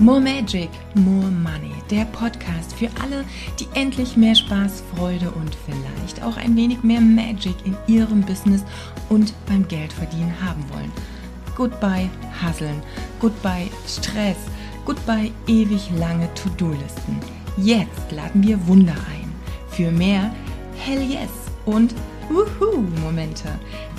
[0.00, 3.24] More Magic, More Money, der Podcast für alle,
[3.58, 8.62] die endlich mehr Spaß, Freude und vielleicht auch ein wenig mehr Magic in ihrem Business
[9.08, 10.92] und beim Geldverdienen haben wollen.
[11.56, 12.08] Goodbye
[12.40, 12.80] Hasseln,
[13.18, 14.36] goodbye Stress,
[14.84, 17.18] goodbye ewig lange To-Do-Listen.
[17.56, 19.32] Jetzt laden wir Wunder ein.
[19.68, 20.32] Für mehr
[20.76, 21.30] Hell Yes
[21.66, 21.92] und
[22.28, 23.48] Wuhu-Momente.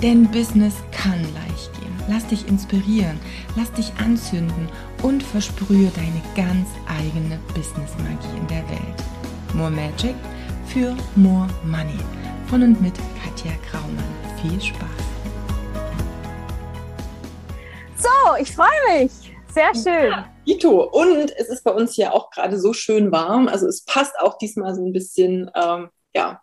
[0.02, 1.89] Denn Business kann leicht gehen.
[2.10, 3.20] Lass dich inspirieren,
[3.54, 4.68] lass dich anzünden
[5.04, 9.04] und versprühe deine ganz eigene Business-Magie in der Welt.
[9.54, 10.16] More Magic
[10.66, 12.00] für More Money.
[12.48, 14.02] Von und mit Katja Graumann.
[14.42, 14.88] Viel Spaß.
[17.96, 18.68] So, ich freue
[18.98, 19.12] mich.
[19.54, 20.10] Sehr schön.
[20.10, 20.90] Ja, Ito.
[20.90, 23.46] Und es ist bei uns hier auch gerade so schön warm.
[23.46, 26.42] Also es passt auch diesmal so ein bisschen, ähm, ja.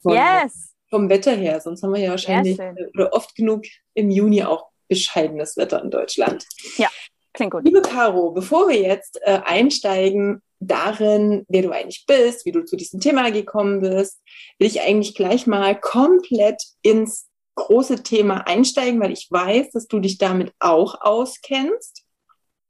[0.00, 0.76] Von, yes.
[0.90, 1.60] Vom Wetter her.
[1.60, 2.56] Sonst haben wir ja wahrscheinlich
[2.94, 3.64] oder oft genug
[3.98, 6.46] im Juni auch bescheidenes Wetter in Deutschland.
[6.76, 6.88] Ja,
[7.34, 7.64] klingt gut.
[7.64, 12.76] Liebe Caro, bevor wir jetzt äh, einsteigen darin, wer du eigentlich bist, wie du zu
[12.76, 14.20] diesem Thema gekommen bist,
[14.58, 19.98] will ich eigentlich gleich mal komplett ins große Thema einsteigen, weil ich weiß, dass du
[19.98, 22.04] dich damit auch auskennst.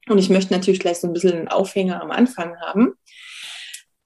[0.07, 2.93] Und ich möchte natürlich gleich so ein bisschen einen Aufhänger am Anfang haben.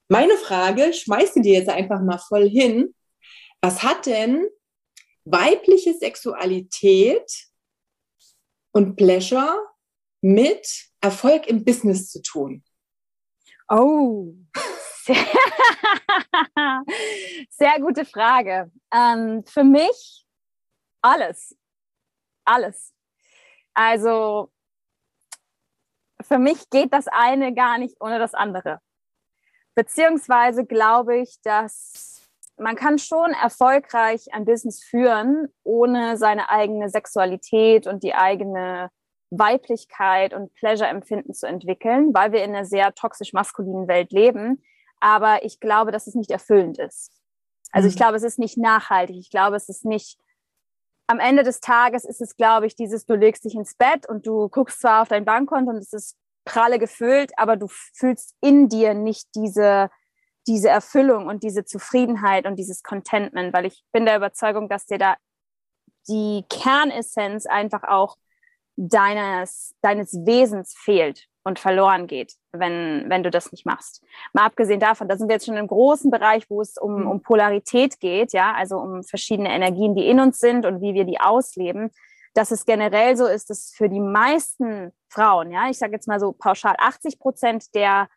[0.08, 2.94] Meine Frage, schmeiße dir jetzt einfach mal voll hin.
[3.62, 4.46] Was hat denn
[5.24, 7.48] weibliche Sexualität
[8.72, 9.56] und Pleasure
[10.20, 12.64] mit Erfolg im Business zu tun?
[13.68, 14.34] Oh,
[15.04, 15.16] sehr,
[17.50, 18.70] sehr gute Frage.
[18.92, 20.26] Ähm, für mich
[21.02, 21.56] alles.
[22.44, 22.94] Alles.
[23.74, 24.50] Also
[26.20, 28.80] für mich geht das eine gar nicht ohne das andere.
[29.74, 32.23] Beziehungsweise glaube ich, dass
[32.56, 38.90] man kann schon erfolgreich ein Business führen, ohne seine eigene Sexualität und die eigene
[39.30, 44.62] Weiblichkeit und Pleasure-Empfinden zu entwickeln, weil wir in einer sehr toxisch maskulinen Welt leben.
[45.00, 47.10] Aber ich glaube, dass es nicht erfüllend ist.
[47.72, 47.98] Also ich mhm.
[47.98, 49.16] glaube, es ist nicht nachhaltig.
[49.16, 50.18] Ich glaube, es ist nicht,
[51.06, 54.26] am Ende des Tages ist es, glaube ich, dieses, du legst dich ins Bett und
[54.26, 58.68] du guckst zwar auf dein Bankkonto und es ist pralle gefüllt, aber du fühlst in
[58.68, 59.90] dir nicht diese,
[60.46, 64.98] diese Erfüllung und diese Zufriedenheit und dieses Contentment, weil ich bin der Überzeugung, dass dir
[64.98, 65.16] da
[66.08, 68.16] die Kernessenz einfach auch
[68.76, 74.02] deines, deines Wesens fehlt und verloren geht, wenn, wenn du das nicht machst.
[74.32, 77.06] Mal abgesehen davon, da sind wir jetzt schon im großen Bereich, wo es um, mhm.
[77.06, 81.04] um Polarität geht, ja, also um verschiedene Energien, die in uns sind und wie wir
[81.04, 81.90] die ausleben,
[82.32, 86.18] dass es generell so ist, dass für die meisten Frauen, ja, ich sage jetzt mal
[86.18, 88.08] so pauschal 80 Prozent der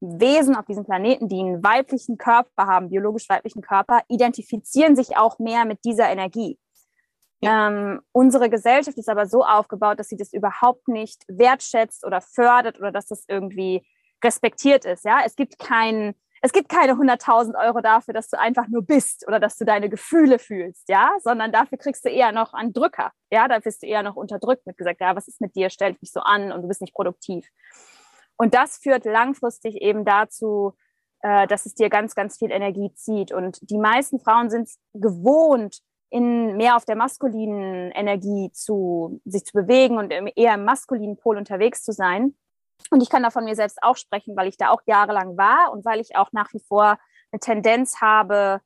[0.00, 5.38] Wesen auf diesem Planeten, die einen weiblichen Körper haben, biologisch weiblichen Körper, identifizieren sich auch
[5.38, 6.58] mehr mit dieser Energie.
[7.42, 7.68] Ja.
[7.68, 12.78] Ähm, unsere Gesellschaft ist aber so aufgebaut, dass sie das überhaupt nicht wertschätzt oder fördert
[12.78, 13.86] oder dass das irgendwie
[14.22, 15.04] respektiert ist.
[15.04, 19.26] Ja, es gibt kein, es gibt keine 100.000 Euro dafür, dass du einfach nur bist
[19.26, 23.12] oder dass du deine Gefühle fühlst, ja, sondern dafür kriegst du eher noch einen Drücker,
[23.30, 25.92] ja, da bist du eher noch unterdrückt mit gesagt, ja, was ist mit dir, stell
[25.92, 27.48] dich nicht so an und du bist nicht produktiv.
[28.40, 30.72] Und das führt langfristig eben dazu,
[31.20, 33.32] äh, dass es dir ganz, ganz viel Energie zieht.
[33.32, 39.52] Und die meisten Frauen sind gewohnt, in mehr auf der maskulinen Energie zu sich zu
[39.52, 42.34] bewegen und eher im maskulinen Pol unterwegs zu sein.
[42.90, 45.70] Und ich kann da von mir selbst auch sprechen, weil ich da auch jahrelang war
[45.70, 46.98] und weil ich auch nach wie vor
[47.32, 48.62] eine Tendenz habe,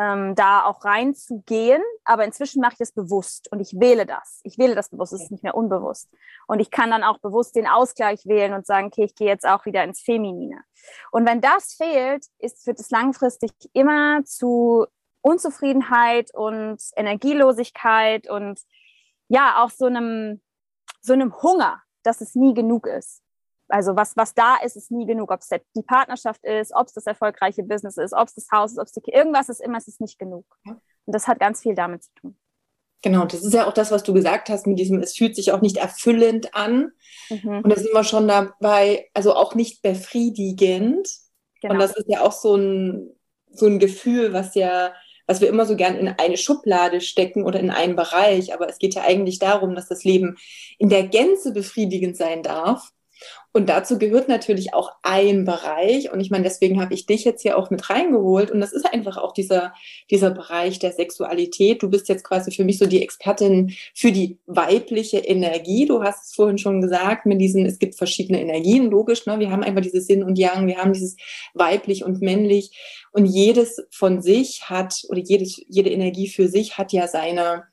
[0.00, 1.82] ähm, da auch reinzugehen.
[2.04, 4.40] Aber inzwischen mache ich das bewusst und ich wähle das.
[4.44, 6.08] Ich wähle das bewusst, es ist nicht mehr unbewusst.
[6.46, 9.46] Und ich kann dann auch bewusst den Ausgleich wählen und sagen, okay, ich gehe jetzt
[9.46, 10.62] auch wieder ins Feminine.
[11.10, 14.86] Und wenn das fehlt, ist, wird es langfristig immer zu
[15.20, 18.58] Unzufriedenheit und Energielosigkeit und
[19.28, 20.40] ja, auch so einem,
[21.02, 23.22] so einem Hunger, dass es nie genug ist.
[23.70, 25.30] Also was, was da ist, ist nie genug.
[25.30, 28.72] Ob es die Partnerschaft ist, ob es das erfolgreiche Business ist, ob es das Haus
[28.72, 30.44] ist, ob es die, irgendwas ist immer, es ist nicht genug.
[30.64, 32.36] Und das hat ganz viel damit zu tun.
[33.02, 35.52] Genau, das ist ja auch das, was du gesagt hast mit diesem, es fühlt sich
[35.52, 36.92] auch nicht erfüllend an.
[37.30, 37.62] Mhm.
[37.62, 41.08] Und da sind wir schon dabei, also auch nicht befriedigend.
[41.62, 41.74] Genau.
[41.74, 43.10] Und das ist ja auch so ein,
[43.52, 44.92] so ein Gefühl, was ja,
[45.26, 48.52] was wir immer so gern in eine Schublade stecken oder in einen Bereich.
[48.52, 50.36] Aber es geht ja eigentlich darum, dass das Leben
[50.78, 52.90] in der Gänze befriedigend sein darf.
[53.52, 56.12] Und dazu gehört natürlich auch ein Bereich.
[56.12, 58.50] Und ich meine, deswegen habe ich dich jetzt hier auch mit reingeholt.
[58.52, 59.74] Und das ist einfach auch dieser,
[60.08, 61.82] dieser Bereich der Sexualität.
[61.82, 65.86] Du bist jetzt quasi für mich so die Expertin für die weibliche Energie.
[65.86, 69.26] Du hast es vorhin schon gesagt, mit diesen, es gibt verschiedene Energien, logisch.
[69.26, 69.40] Ne?
[69.40, 71.16] Wir haben einfach dieses Sinn und Yang, wir haben dieses
[71.54, 72.70] weiblich und männlich.
[73.10, 77.64] Und jedes von sich hat, oder jedes, jede Energie für sich hat ja seine,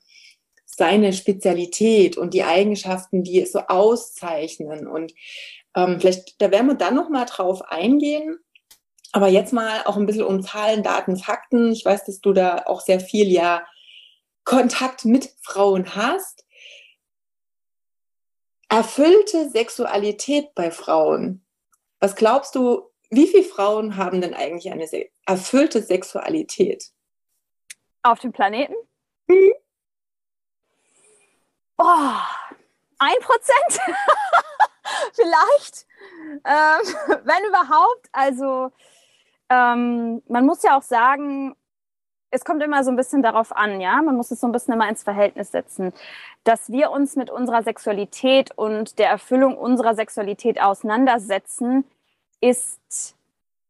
[0.78, 4.86] seine Spezialität und die Eigenschaften, die es so auszeichnen.
[4.86, 5.12] Und
[5.78, 8.38] Ähm, vielleicht, da werden wir dann nochmal drauf eingehen.
[9.12, 11.72] Aber jetzt mal auch ein bisschen um Zahlen, Daten, Fakten.
[11.72, 13.64] Ich weiß, dass du da auch sehr viel ja
[14.44, 16.44] Kontakt mit Frauen hast.
[18.68, 21.46] Erfüllte Sexualität bei Frauen.
[22.00, 24.86] Was glaubst du, wie viele Frauen haben denn eigentlich eine
[25.26, 26.90] erfüllte Sexualität?
[28.02, 28.74] Auf dem Planeten?
[29.28, 29.52] Mhm.
[31.78, 32.12] Oh,
[32.98, 33.80] ein Prozent?
[35.14, 35.86] Vielleicht.
[36.44, 38.08] Ähm, wenn überhaupt.
[38.12, 38.70] Also
[39.50, 41.54] ähm, man muss ja auch sagen,
[42.30, 44.02] es kommt immer so ein bisschen darauf an, ja.
[44.02, 45.92] Man muss es so ein bisschen immer ins Verhältnis setzen,
[46.44, 51.84] dass wir uns mit unserer Sexualität und der Erfüllung unserer Sexualität auseinandersetzen,
[52.40, 53.16] ist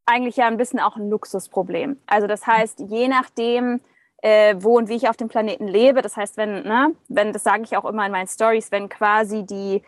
[0.06, 2.00] eigentlich ja ein bisschen auch ein Luxusproblem.
[2.06, 3.80] Also das heißt, je nachdem,
[4.22, 7.44] äh, wo und wie ich auf dem Planeten lebe, das heißt, wenn, ne, wenn, das
[7.44, 9.82] sage ich auch immer in meinen Stories, wenn quasi die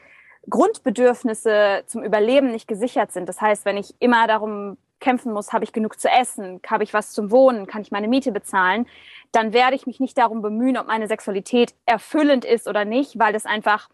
[0.50, 3.28] Grundbedürfnisse zum Überleben nicht gesichert sind.
[3.28, 6.92] Das heißt, wenn ich immer darum kämpfen muss, habe ich genug zu essen, habe ich
[6.92, 8.86] was zum Wohnen, kann ich meine Miete bezahlen,
[9.32, 13.32] dann werde ich mich nicht darum bemühen, ob meine Sexualität erfüllend ist oder nicht, weil
[13.32, 13.88] das einfach,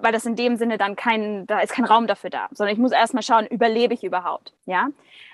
[0.00, 2.80] weil das in dem Sinne dann kein, da ist kein Raum dafür da, sondern ich
[2.80, 4.88] muss erstmal schauen, überlebe ich überhaupt, ja?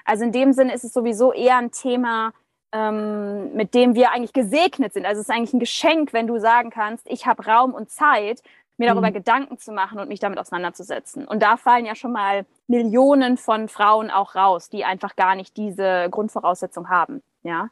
[0.05, 2.33] Also in dem Sinne ist es sowieso eher ein Thema,
[2.73, 5.07] ähm, mit dem wir eigentlich gesegnet sind.
[5.07, 8.43] Also es ist eigentlich ein Geschenk, wenn du sagen kannst, ich habe Raum und Zeit,
[8.79, 9.15] mir darüber mhm.
[9.15, 11.27] Gedanken zu machen und mich damit auseinanderzusetzen.
[11.27, 15.57] Und da fallen ja schon mal Millionen von Frauen auch raus, die einfach gar nicht
[15.57, 17.23] diese Grundvoraussetzung haben.
[17.43, 17.69] Ja,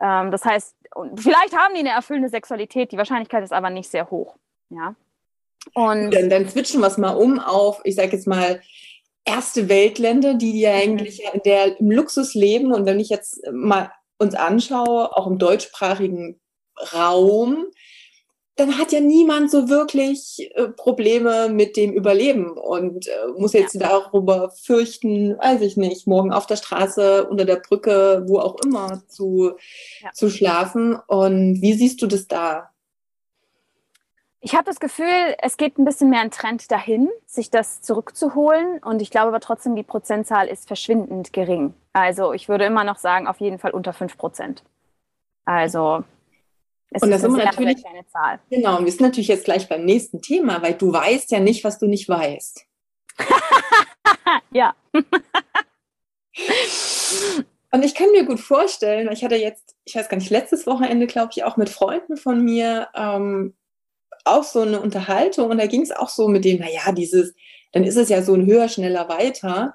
[0.00, 0.76] ähm, das heißt,
[1.16, 4.36] vielleicht haben die eine erfüllende Sexualität, die Wahrscheinlichkeit ist aber nicht sehr hoch.
[4.70, 4.94] Ja,
[5.72, 8.60] und dann, dann switchen wir es mal um auf, ich sage jetzt mal
[9.24, 10.82] erste Weltländer, die ja mhm.
[10.82, 12.72] eigentlich in der, im Luxus leben.
[12.72, 16.38] Und wenn ich jetzt mal uns anschaue, auch im deutschsprachigen
[16.92, 17.66] Raum,
[18.56, 23.74] dann hat ja niemand so wirklich äh, Probleme mit dem Überleben und äh, muss jetzt
[23.74, 23.88] ja.
[23.88, 29.02] darüber fürchten, weiß ich nicht, morgen auf der Straße, unter der Brücke, wo auch immer
[29.08, 29.52] zu,
[30.00, 30.12] ja.
[30.12, 30.96] zu schlafen.
[31.08, 32.70] Und wie siehst du das da?
[34.40, 38.78] Ich habe das Gefühl, es geht ein bisschen mehr ein Trend dahin, sich das zurückzuholen.
[38.84, 41.74] Und ich glaube aber trotzdem, die Prozentzahl ist verschwindend gering.
[41.92, 44.62] Also ich würde immer noch sagen, auf jeden Fall unter 5 Prozent.
[45.44, 46.04] Also
[46.94, 48.40] es und das ist immer natürlich kleine Zahl.
[48.50, 51.64] Genau, und wir sind natürlich jetzt gleich beim nächsten Thema, weil du weißt ja nicht,
[51.64, 52.64] was du nicht weißt.
[54.52, 54.74] ja.
[57.72, 61.06] und ich kann mir gut vorstellen, ich hatte jetzt, ich weiß gar nicht, letztes Wochenende,
[61.06, 63.54] glaube ich, auch mit Freunden von mir ähm,
[64.24, 67.34] auch so eine Unterhaltung und da ging es auch so mit dem, naja, dieses,
[67.72, 69.74] dann ist es ja so ein höher, schneller, weiter.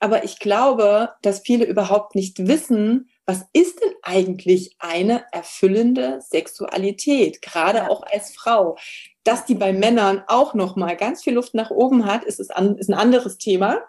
[0.00, 7.42] Aber ich glaube, dass viele überhaupt nicht wissen, was ist denn eigentlich eine erfüllende Sexualität,
[7.42, 7.88] gerade ja.
[7.88, 8.78] auch als Frau?
[9.24, 12.52] Dass die bei Männern auch noch mal ganz viel Luft nach oben hat, ist, ist
[12.52, 13.80] ein anderes Thema.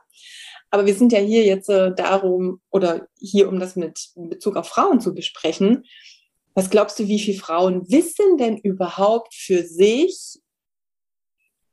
[0.72, 4.68] Aber wir sind ja hier jetzt äh, darum oder hier, um das mit Bezug auf
[4.68, 5.86] Frauen zu besprechen.
[6.56, 10.40] Was glaubst du, wie viele Frauen wissen denn überhaupt für sich,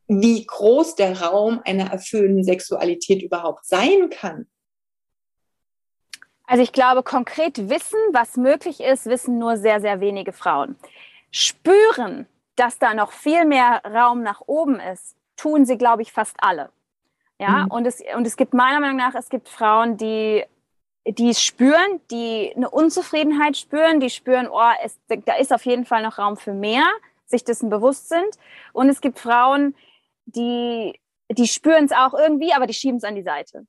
[0.07, 4.47] wie groß der Raum einer erfüllenden Sexualität überhaupt sein kann?
[6.47, 10.77] Also ich glaube, konkret wissen, was möglich ist, wissen nur sehr, sehr wenige Frauen.
[11.31, 12.27] Spüren,
[12.57, 16.71] dass da noch viel mehr Raum nach oben ist, tun sie, glaube ich, fast alle.
[17.39, 17.71] Ja, mhm.
[17.71, 20.45] und, es, und es gibt meiner Meinung nach, es gibt Frauen, die
[21.07, 25.85] die es spüren, die eine Unzufriedenheit spüren, die spüren, oh, es, da ist auf jeden
[25.85, 26.87] Fall noch Raum für mehr,
[27.27, 28.39] sich dessen bewusst sind.
[28.73, 29.75] Und es gibt Frauen,
[30.25, 30.99] die,
[31.31, 33.67] die spüren es auch irgendwie, aber die schieben es an die Seite.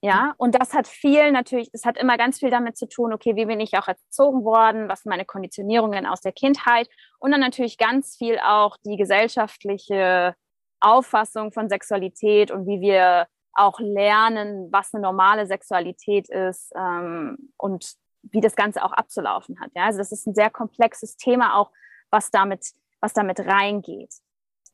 [0.00, 3.34] Ja, und das hat viel natürlich, das hat immer ganz viel damit zu tun, okay,
[3.34, 6.88] wie bin ich auch erzogen worden, was sind meine Konditionierungen aus der Kindheit
[7.18, 10.36] und dann natürlich ganz viel auch die gesellschaftliche
[10.78, 17.94] Auffassung von Sexualität und wie wir auch lernen, was eine normale Sexualität ist ähm, und
[18.22, 19.70] wie das Ganze auch abzulaufen hat.
[19.74, 21.72] Ja, also das ist ein sehr komplexes Thema auch,
[22.10, 22.66] was damit,
[23.00, 24.14] was damit reingeht.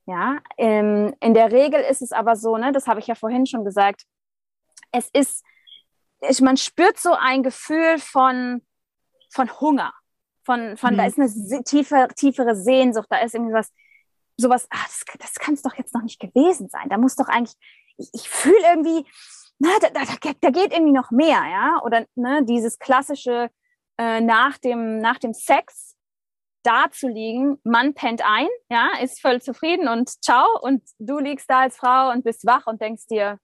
[0.06, 3.46] Ja, ähm, in der Regel ist es aber so, ne, das habe ich ja vorhin
[3.46, 4.04] schon gesagt,
[4.94, 5.44] es ist,
[6.40, 8.62] man spürt so ein Gefühl von,
[9.30, 9.92] von Hunger,
[10.44, 10.98] von, von mhm.
[10.98, 13.70] da ist eine tiefe, tiefere Sehnsucht, da ist irgendwie was,
[14.36, 16.88] sowas, ach, das, das kann es doch jetzt noch nicht gewesen sein.
[16.88, 17.56] Da muss doch eigentlich,
[17.96, 19.06] ich, ich fühle irgendwie,
[19.58, 20.02] na, da, da,
[20.40, 21.80] da geht irgendwie noch mehr, ja.
[21.84, 23.50] Oder ne, dieses klassische
[23.98, 25.96] äh, nach, dem, nach dem Sex
[26.62, 30.58] da zu liegen, Mann pennt ein, ja, ist voll zufrieden und ciao.
[30.60, 33.38] Und du liegst da als Frau und bist wach und denkst dir,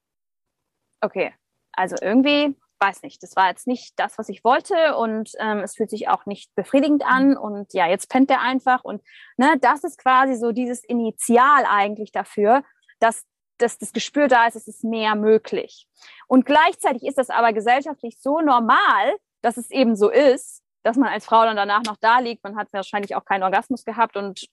[1.01, 1.35] okay,
[1.73, 5.75] also irgendwie, weiß nicht, das war jetzt nicht das, was ich wollte und ähm, es
[5.77, 9.03] fühlt sich auch nicht befriedigend an und ja, jetzt pennt er einfach und
[9.37, 12.63] ne, das ist quasi so dieses Initial eigentlich dafür,
[12.99, 13.25] dass
[13.61, 15.87] dass das Gespür da ist, es ist mehr möglich.
[16.27, 21.11] Und gleichzeitig ist das aber gesellschaftlich so normal, dass es eben so ist, dass man
[21.11, 22.43] als Frau dann danach noch da liegt.
[22.43, 24.47] Man hat wahrscheinlich auch keinen Orgasmus gehabt und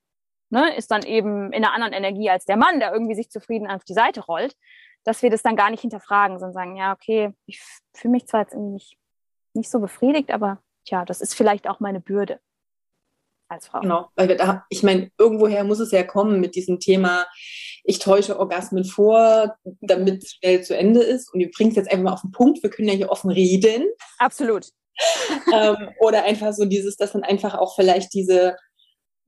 [0.49, 3.69] ne, ist dann eben in einer anderen Energie als der Mann, der irgendwie sich zufrieden
[3.69, 4.55] auf die Seite rollt,
[5.03, 7.61] dass wir das dann gar nicht hinterfragen, sondern sagen, ja, okay, ich
[7.93, 8.97] fühle mich zwar jetzt irgendwie nicht,
[9.53, 12.39] nicht so befriedigt, aber tja, das ist vielleicht auch meine Bürde
[13.49, 13.81] als Frau.
[13.81, 17.25] Genau, weil wir da, ich meine, irgendwoher muss es ja kommen mit diesem Thema,
[17.83, 21.33] ich täusche Orgasmen vor, damit es schnell zu Ende ist.
[21.33, 23.31] Und wir bringen es jetzt einfach mal auf den Punkt, wir können ja hier offen
[23.31, 23.85] reden.
[24.17, 24.67] Absolut.
[25.53, 28.55] ähm, oder einfach so dieses, dass dann einfach auch vielleicht diese,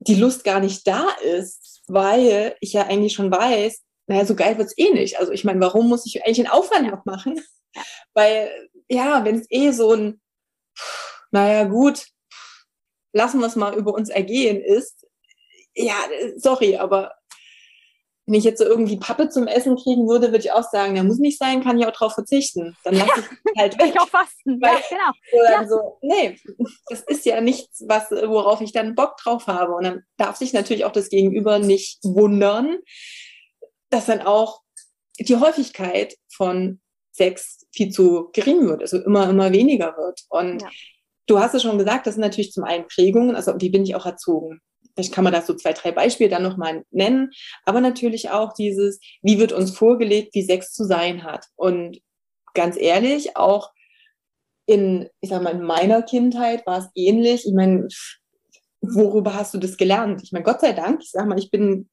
[0.00, 4.58] die Lust gar nicht da ist, weil ich ja eigentlich schon weiß, naja, so geil
[4.58, 5.20] wird es eh nicht.
[5.20, 7.40] Also ich meine, warum muss ich eigentlich einen Aufwand noch machen?
[7.76, 7.82] Ja.
[8.12, 10.20] Weil, ja, wenn es eh so ein,
[11.30, 12.08] naja, gut,
[13.12, 15.06] lassen wir es mal über uns ergehen ist,
[15.76, 15.94] ja,
[16.38, 17.14] sorry, aber
[18.26, 21.04] wenn ich jetzt so irgendwie Pappe zum Essen kriegen würde, würde ich auch sagen, der
[21.04, 22.76] muss nicht sein, kann ich auch drauf verzichten.
[22.82, 23.22] Dann lasse ja,
[23.54, 23.92] ich halt weg.
[23.94, 25.44] Ich auch fasten, Weil, ja, genau.
[25.44, 25.68] Ja.
[25.68, 26.36] So, nee,
[26.88, 29.72] das ist ja nichts, was, worauf ich dann Bock drauf habe.
[29.74, 32.78] Und dann darf sich natürlich auch das Gegenüber nicht wundern,
[33.90, 34.60] dass dann auch
[35.18, 36.80] die Häufigkeit von
[37.12, 40.22] Sex viel zu gering wird, also immer, immer weniger wird.
[40.28, 40.68] Und ja.
[41.30, 43.94] Du hast es schon gesagt, das sind natürlich zum einen Prägungen, also wie bin ich
[43.94, 44.60] auch erzogen?
[44.94, 47.30] Vielleicht kann man da so zwei, drei Beispiele dann nochmal nennen,
[47.64, 51.46] aber natürlich auch dieses, wie wird uns vorgelegt, wie Sex zu sein hat.
[51.54, 52.00] Und
[52.52, 53.70] ganz ehrlich, auch
[54.66, 57.46] in, ich sag mal, in meiner Kindheit war es ähnlich.
[57.46, 57.86] Ich meine,
[58.80, 60.24] worüber hast du das gelernt?
[60.24, 61.88] Ich meine, Gott sei Dank, ich sag mal, ich bin,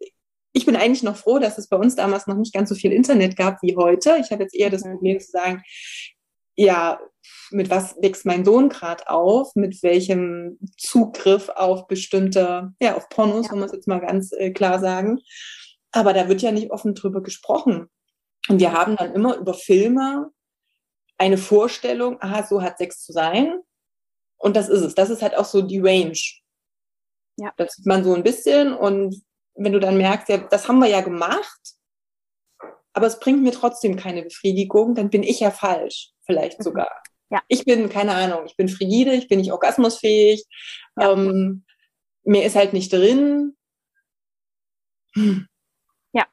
[0.58, 2.92] ich bin eigentlich noch froh, dass es bei uns damals noch nicht ganz so viel
[2.92, 4.18] Internet gab wie heute.
[4.20, 4.94] Ich habe jetzt eher das mhm.
[4.94, 5.62] Problem zu sagen,
[6.56, 7.00] ja,
[7.52, 13.46] mit was wächst mein Sohn gerade auf, mit welchem Zugriff auf bestimmte, ja, auf Pornos,
[13.46, 13.52] ja.
[13.52, 15.20] wenn man es jetzt mal ganz äh, klar sagen.
[15.92, 17.88] Aber da wird ja nicht offen drüber gesprochen.
[18.50, 20.32] Und wir haben dann immer über Filme
[21.20, 23.60] eine Vorstellung, aha, so hat Sex zu sein.
[24.38, 24.96] Und das ist es.
[24.96, 26.18] Das ist halt auch so die Range.
[27.38, 27.54] Ja.
[27.58, 28.74] Das sieht man so ein bisschen.
[28.74, 29.22] Und
[29.58, 31.60] wenn du dann merkst, ja, das haben wir ja gemacht,
[32.94, 36.64] aber es bringt mir trotzdem keine Befriedigung, dann bin ich ja falsch, vielleicht mhm.
[36.64, 37.04] sogar.
[37.30, 37.42] Ja.
[37.48, 40.46] Ich bin, keine Ahnung, ich bin frigide, ich bin nicht orgasmusfähig,
[40.96, 41.12] ja.
[41.12, 41.66] ähm,
[42.24, 43.56] mir ist halt nicht drin.
[45.14, 45.48] Hm.
[46.14, 46.26] Ja,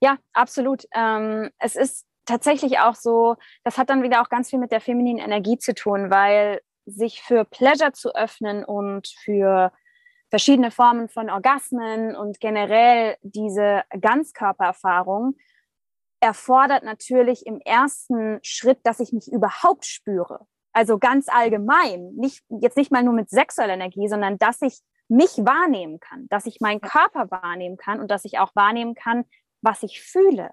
[0.00, 0.84] ja, absolut.
[0.94, 4.80] Ähm, es ist tatsächlich auch so, das hat dann wieder auch ganz viel mit der
[4.80, 9.72] femininen Energie zu tun, weil sich für Pleasure zu öffnen und für
[10.34, 15.36] verschiedene Formen von Orgasmen und generell diese Ganzkörpererfahrung
[16.18, 20.44] erfordert natürlich im ersten Schritt, dass ich mich überhaupt spüre.
[20.72, 25.36] Also ganz allgemein, nicht, jetzt nicht mal nur mit sexueller Energie, sondern dass ich mich
[25.36, 29.26] wahrnehmen kann, dass ich meinen Körper wahrnehmen kann und dass ich auch wahrnehmen kann,
[29.62, 30.50] was ich fühle.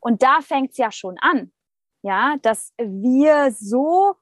[0.00, 1.50] Und da fängt es ja schon an,
[2.02, 4.14] ja, dass wir so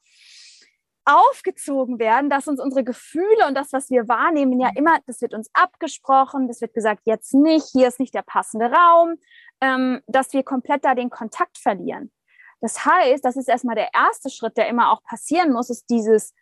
[1.04, 5.34] aufgezogen werden, dass uns unsere Gefühle und das, was wir wahrnehmen, ja immer, das wird
[5.34, 9.16] uns abgesprochen, das wird gesagt, jetzt nicht, hier ist nicht der passende Raum,
[9.60, 12.12] ähm, dass wir komplett da den Kontakt verlieren.
[12.60, 16.34] Das heißt, das ist erstmal der erste Schritt, der immer auch passieren muss, ist dieses,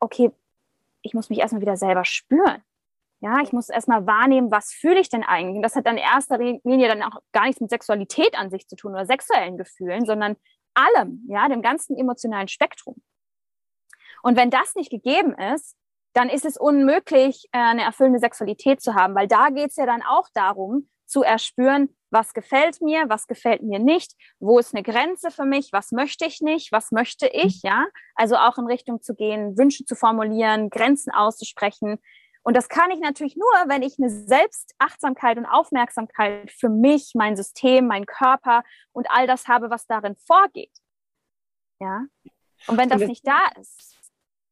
[0.00, 0.32] okay,
[1.02, 2.62] ich muss mich erstmal wieder selber spüren.
[3.20, 5.56] Ja, ich muss erstmal wahrnehmen, was fühle ich denn eigentlich?
[5.56, 8.66] Und das hat dann in erster Linie dann auch gar nichts mit Sexualität an sich
[8.66, 10.36] zu tun oder sexuellen Gefühlen, sondern
[10.74, 13.00] allem, ja, dem ganzen emotionalen Spektrum.
[14.22, 15.76] Und wenn das nicht gegeben ist,
[16.14, 19.86] dann ist es unmöglich, äh, eine erfüllende Sexualität zu haben, weil da geht es ja
[19.86, 24.82] dann auch darum, zu erspüren, was gefällt mir, was gefällt mir nicht, wo ist eine
[24.82, 27.86] Grenze für mich, was möchte ich nicht, was möchte ich, ja?
[28.14, 31.98] Also auch in Richtung zu gehen, Wünsche zu formulieren, Grenzen auszusprechen.
[32.42, 37.36] Und das kann ich natürlich nur, wenn ich eine Selbstachtsamkeit und Aufmerksamkeit für mich, mein
[37.36, 38.62] System, mein Körper
[38.92, 40.76] und all das habe, was darin vorgeht.
[41.78, 42.06] Ja?
[42.66, 43.96] Und wenn das nicht da ist,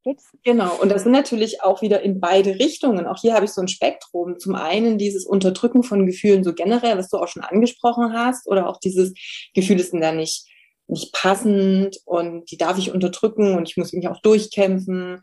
[0.02, 0.30] Geht's?
[0.44, 3.06] Genau, und das sind natürlich auch wieder in beide Richtungen.
[3.06, 4.38] Auch hier habe ich so ein Spektrum.
[4.38, 8.68] Zum einen dieses Unterdrücken von Gefühlen so generell, was du auch schon angesprochen hast, oder
[8.68, 9.12] auch dieses
[9.54, 10.46] Gefühl ist da nicht,
[10.86, 15.20] nicht passend und die darf ich unterdrücken und ich muss mich auch durchkämpfen.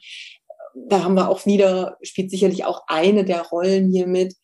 [0.75, 4.35] Da haben wir auch wieder, spielt sicherlich auch eine der Rollen hier mit,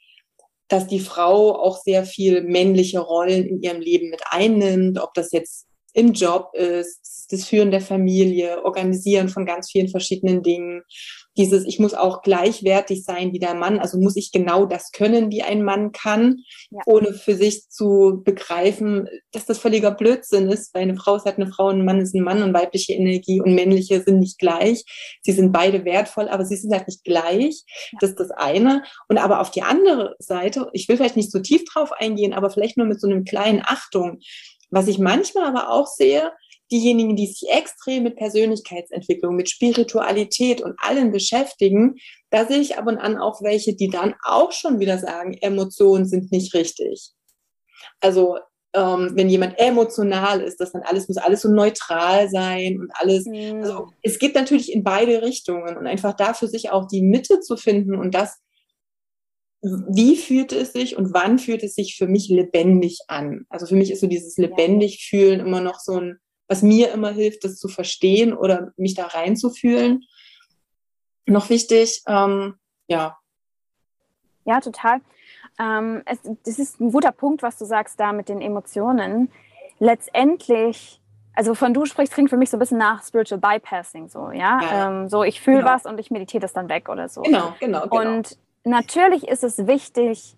[0.67, 5.31] dass die Frau auch sehr viel männliche Rollen in ihrem Leben mit einnimmt, ob das
[5.31, 10.83] jetzt im Job ist, das Führen der Familie, Organisieren von ganz vielen verschiedenen Dingen
[11.37, 15.31] dieses, ich muss auch gleichwertig sein wie der Mann, also muss ich genau das können,
[15.31, 16.37] wie ein Mann kann,
[16.69, 16.81] ja.
[16.85, 21.37] ohne für sich zu begreifen, dass das völliger Blödsinn ist, weil eine Frau ist halt
[21.37, 24.83] eine Frau, ein Mann ist ein Mann und weibliche Energie und männliche sind nicht gleich.
[25.21, 27.63] Sie sind beide wertvoll, aber sie sind halt nicht gleich.
[27.91, 27.97] Ja.
[28.01, 28.83] Das ist das eine.
[29.07, 32.49] Und aber auf die andere Seite, ich will vielleicht nicht so tief drauf eingehen, aber
[32.49, 34.19] vielleicht nur mit so einem kleinen Achtung.
[34.73, 36.31] Was ich manchmal aber auch sehe,
[36.71, 41.95] diejenigen, die sich extrem mit Persönlichkeitsentwicklung, mit Spiritualität und allem beschäftigen,
[42.31, 46.05] da sehe ich ab und an auch welche, die dann auch schon wieder sagen, Emotionen
[46.07, 47.11] sind nicht richtig.
[47.99, 48.37] Also
[48.73, 53.25] ähm, wenn jemand emotional ist, das dann alles muss alles so neutral sein und alles.
[53.27, 53.61] Mhm.
[53.61, 57.55] Also es geht natürlich in beide Richtungen und einfach dafür sich auch die Mitte zu
[57.57, 58.39] finden und das,
[59.63, 63.45] wie fühlt es sich und wann fühlt es sich für mich lebendig an?
[63.49, 67.09] Also für mich ist so dieses lebendig fühlen immer noch so ein was mir immer
[67.09, 70.03] hilft, das zu verstehen oder mich da reinzufühlen.
[71.25, 72.55] Noch wichtig, ähm,
[72.87, 73.17] ja.
[74.45, 74.99] Ja, total.
[75.59, 79.31] Ähm, es, das ist ein guter Punkt, was du sagst da mit den Emotionen.
[79.79, 81.01] Letztendlich,
[81.33, 84.61] also von du sprichst, klingt für mich so ein bisschen nach Spiritual Bypassing, so, ja.
[84.61, 84.87] ja.
[84.87, 85.71] Ähm, so, ich fühle genau.
[85.71, 87.21] was und ich meditiere das dann weg oder so.
[87.21, 88.15] Genau, genau, genau.
[88.17, 90.37] Und natürlich ist es wichtig,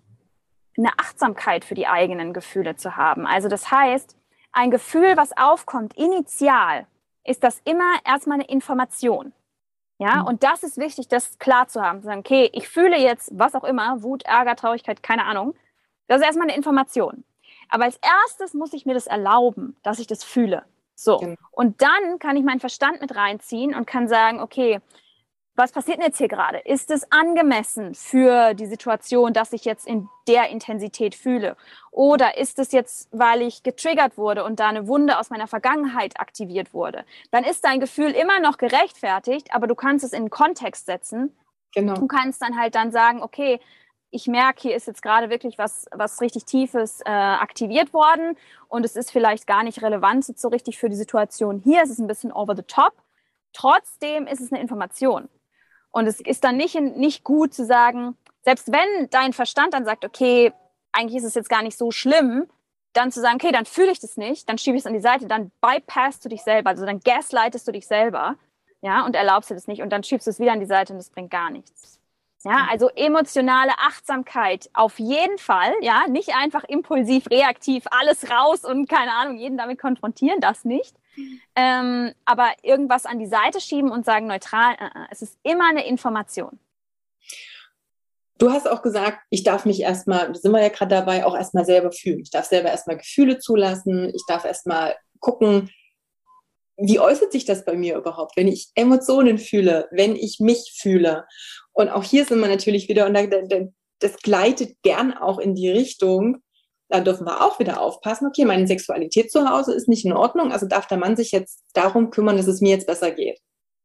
[0.76, 3.26] eine Achtsamkeit für die eigenen Gefühle zu haben.
[3.26, 4.16] Also das heißt,
[4.52, 6.86] ein Gefühl, was aufkommt, initial,
[7.24, 9.32] ist das immer erstmal eine Information.
[9.98, 10.26] Ja, mhm.
[10.26, 12.00] und das ist wichtig, das klar zu haben.
[12.00, 15.54] Zu sagen, okay, ich fühle jetzt was auch immer, Wut, Ärger, Traurigkeit, keine Ahnung.
[16.06, 17.24] Das ist erstmal eine Information.
[17.68, 20.64] Aber als erstes muss ich mir das erlauben, dass ich das fühle.
[20.94, 21.18] So.
[21.18, 21.36] Genau.
[21.50, 24.80] Und dann kann ich meinen Verstand mit reinziehen und kann sagen, okay,
[25.56, 26.58] was passiert denn jetzt hier gerade?
[26.58, 31.56] Ist es angemessen für die Situation, dass ich jetzt in der Intensität fühle?
[31.90, 36.20] Oder ist es jetzt, weil ich getriggert wurde und da eine Wunde aus meiner Vergangenheit
[36.20, 37.04] aktiviert wurde?
[37.30, 41.34] Dann ist dein Gefühl immer noch gerechtfertigt, aber du kannst es in den Kontext setzen.
[41.74, 41.94] Genau.
[41.94, 43.58] Du kannst dann halt dann sagen, okay,
[44.10, 48.36] ich merke, hier ist jetzt gerade wirklich was, was richtig Tiefes äh, aktiviert worden
[48.68, 51.82] und es ist vielleicht gar nicht relevant so richtig für die Situation hier.
[51.82, 52.92] Es ist ein bisschen over the top.
[53.52, 55.28] Trotzdem ist es eine Information.
[55.96, 60.04] Und es ist dann nicht, nicht gut zu sagen, selbst wenn dein Verstand dann sagt,
[60.04, 60.52] okay,
[60.92, 62.46] eigentlich ist es jetzt gar nicht so schlimm,
[62.92, 65.00] dann zu sagen, okay, dann fühle ich das nicht, dann schiebe ich es an die
[65.00, 68.36] Seite, dann bypassst du dich selber, also dann gaslightest du dich selber,
[68.82, 70.92] ja, und erlaubst dir das nicht und dann schiebst du es wieder an die Seite
[70.92, 71.98] und das bringt gar nichts.
[72.44, 78.86] Ja, also emotionale Achtsamkeit auf jeden Fall, ja, nicht einfach impulsiv, reaktiv, alles raus und
[78.86, 80.94] keine Ahnung, jeden damit konfrontieren, das nicht.
[81.54, 85.68] Ähm, aber irgendwas an die Seite schieben und sagen neutral, äh, äh, es ist immer
[85.68, 86.58] eine Information.
[88.38, 91.34] Du hast auch gesagt, ich darf mich erstmal, da sind wir ja gerade dabei, auch
[91.34, 92.20] erstmal selber fühlen.
[92.20, 94.12] Ich darf selber erstmal Gefühle zulassen.
[94.14, 95.70] Ich darf erstmal gucken,
[96.76, 101.24] wie äußert sich das bei mir überhaupt, wenn ich Emotionen fühle, wenn ich mich fühle.
[101.72, 106.42] Und auch hier sind wir natürlich wieder, und das gleitet gern auch in die Richtung,
[106.88, 110.52] da dürfen wir auch wieder aufpassen, okay, meine Sexualität zu Hause ist nicht in Ordnung,
[110.52, 113.40] also darf der Mann sich jetzt darum kümmern, dass es mir jetzt besser geht.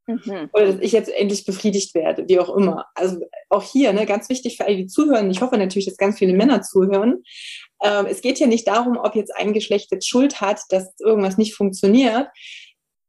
[0.07, 0.49] Mhm.
[0.53, 2.85] Oder dass ich jetzt endlich befriedigt werde, wie auch immer.
[2.95, 6.17] Also auch hier, ne, ganz wichtig für alle, die zuhören, ich hoffe natürlich, dass ganz
[6.17, 7.23] viele Männer zuhören.
[7.83, 11.37] Ähm, es geht ja nicht darum, ob jetzt ein Geschlecht jetzt Schuld hat, dass irgendwas
[11.37, 12.27] nicht funktioniert.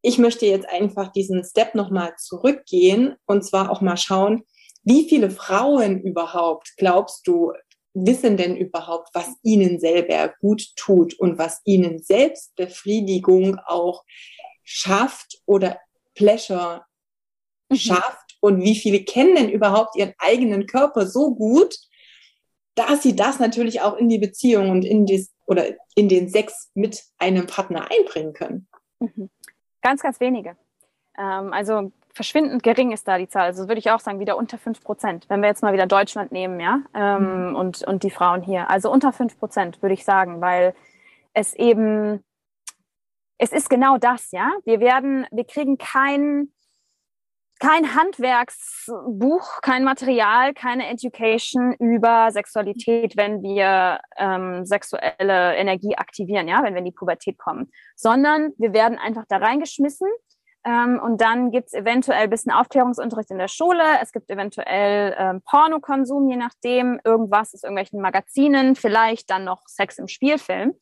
[0.03, 4.43] Ich möchte jetzt einfach diesen Step nochmal zurückgehen und zwar auch mal schauen,
[4.85, 7.53] wie viele Frauen überhaupt glaubst du
[7.95, 14.05] wissen denn überhaupt, was ihnen selber gut tut und was ihnen Selbstbefriedigung auch
[14.65, 15.79] schafft oder
[16.15, 16.85] Pleasure
[17.69, 17.77] mhm.
[17.77, 21.77] schafft und wie viele kennen denn überhaupt ihren eigenen Körper so gut,
[22.75, 26.71] dass sie das natürlich auch in die Beziehung und in die, oder in den Sex
[26.75, 28.69] mit einem Partner einbringen können.
[29.01, 29.31] Mhm.
[29.83, 30.57] Ganz, ganz wenige.
[31.19, 33.47] Ähm, also verschwindend gering ist da die Zahl.
[33.47, 35.25] Also würde ich auch sagen, wieder unter 5 Prozent.
[35.29, 37.57] Wenn wir jetzt mal wieder Deutschland nehmen, ja, ähm, mhm.
[37.57, 38.71] und, und die Frauen hier.
[38.71, 40.75] Also unter 5 Prozent, würde ich sagen, weil
[41.35, 42.23] es eben,
[43.39, 44.51] es ist genau das, ja.
[44.65, 46.53] Wir werden, wir kriegen kein,
[47.59, 56.63] kein Handwerksbuch, kein Material, keine Education über Sexualität, wenn wir ähm, sexuelle Energie aktivieren, ja,
[56.63, 60.09] wenn wir in die Pubertät kommen, sondern wir werden einfach da reingeschmissen
[60.65, 63.83] ähm, und dann gibt es eventuell ein bisschen Aufklärungsunterricht in der Schule.
[64.01, 69.99] Es gibt eventuell ähm, Pornokonsum, je nachdem, irgendwas aus irgendwelchen Magazinen, vielleicht dann noch Sex
[69.99, 70.75] im Spielfilm.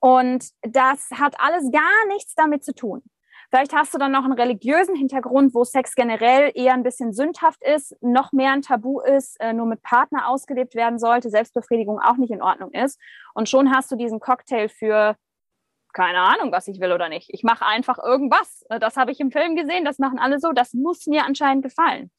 [0.00, 3.02] Und das hat alles gar nichts damit zu tun.
[3.50, 7.62] Vielleicht hast du dann noch einen religiösen Hintergrund, wo Sex generell eher ein bisschen sündhaft
[7.64, 12.18] ist, noch mehr ein Tabu ist, äh, nur mit Partner ausgelebt werden sollte, Selbstbefriedigung auch
[12.18, 13.00] nicht in Ordnung ist.
[13.34, 15.16] Und schon hast du diesen Cocktail für
[15.92, 17.30] keine Ahnung, was ich will oder nicht.
[17.32, 18.64] Ich mache einfach irgendwas.
[18.80, 20.52] Das habe ich im Film gesehen, das machen alle so.
[20.52, 22.10] Das muss mir anscheinend gefallen.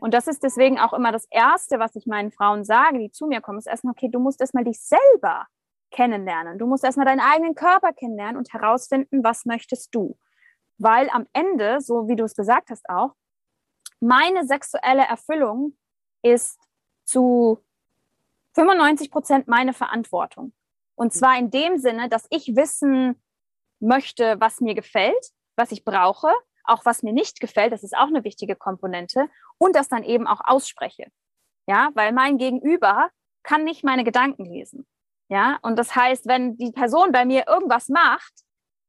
[0.00, 3.26] Und das ist deswegen auch immer das Erste, was ich meinen Frauen sage, die zu
[3.26, 5.46] mir kommen, ist erstmal, okay, du musst erstmal dich selber
[5.90, 6.58] kennenlernen.
[6.58, 10.18] Du musst erstmal deinen eigenen Körper kennenlernen und herausfinden, was möchtest du.
[10.78, 13.14] Weil am Ende, so wie du es gesagt hast auch,
[14.00, 15.76] meine sexuelle Erfüllung
[16.22, 16.58] ist
[17.04, 17.62] zu
[18.54, 20.52] 95 Prozent meine Verantwortung.
[20.98, 23.22] Und zwar in dem Sinne, dass ich wissen
[23.78, 26.32] möchte, was mir gefällt, was ich brauche,
[26.64, 30.26] auch was mir nicht gefällt, das ist auch eine wichtige Komponente, und das dann eben
[30.26, 31.06] auch ausspreche.
[31.68, 33.10] Ja, weil mein Gegenüber
[33.44, 34.88] kann nicht meine Gedanken lesen.
[35.28, 38.32] Ja, und das heißt, wenn die Person bei mir irgendwas macht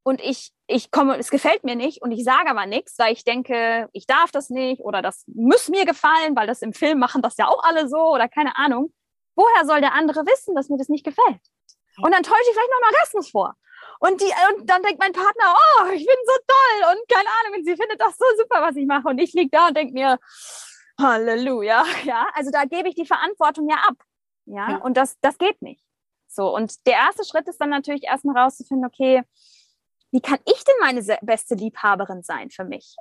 [0.01, 3.23] und ich, ich komme, es gefällt mir nicht und ich sage aber nichts, weil ich
[3.23, 7.21] denke, ich darf das nicht oder das muss mir gefallen, weil das im Film machen
[7.21, 8.91] das ja auch alle so oder keine Ahnung.
[9.35, 11.41] Woher soll der andere wissen, dass mir das nicht gefällt?
[12.01, 13.55] Und dann täusche ich vielleicht noch einen Orgasmus vor.
[13.99, 17.59] Und, die, und dann denkt mein Partner, oh, ich bin so toll und keine Ahnung,
[17.59, 19.07] und sie findet das so super, was ich mache.
[19.07, 20.17] Und ich liege da und denke mir,
[20.99, 21.83] Halleluja.
[22.05, 23.95] Ja, also da gebe ich die Verantwortung ja ab.
[24.45, 24.77] Ja, ja.
[24.77, 25.83] und das, das geht nicht.
[26.27, 29.23] So, und der erste Schritt ist dann natürlich erstmal rauszufinden, okay,
[30.11, 32.95] wie kann ich denn meine beste Liebhaberin sein für mich?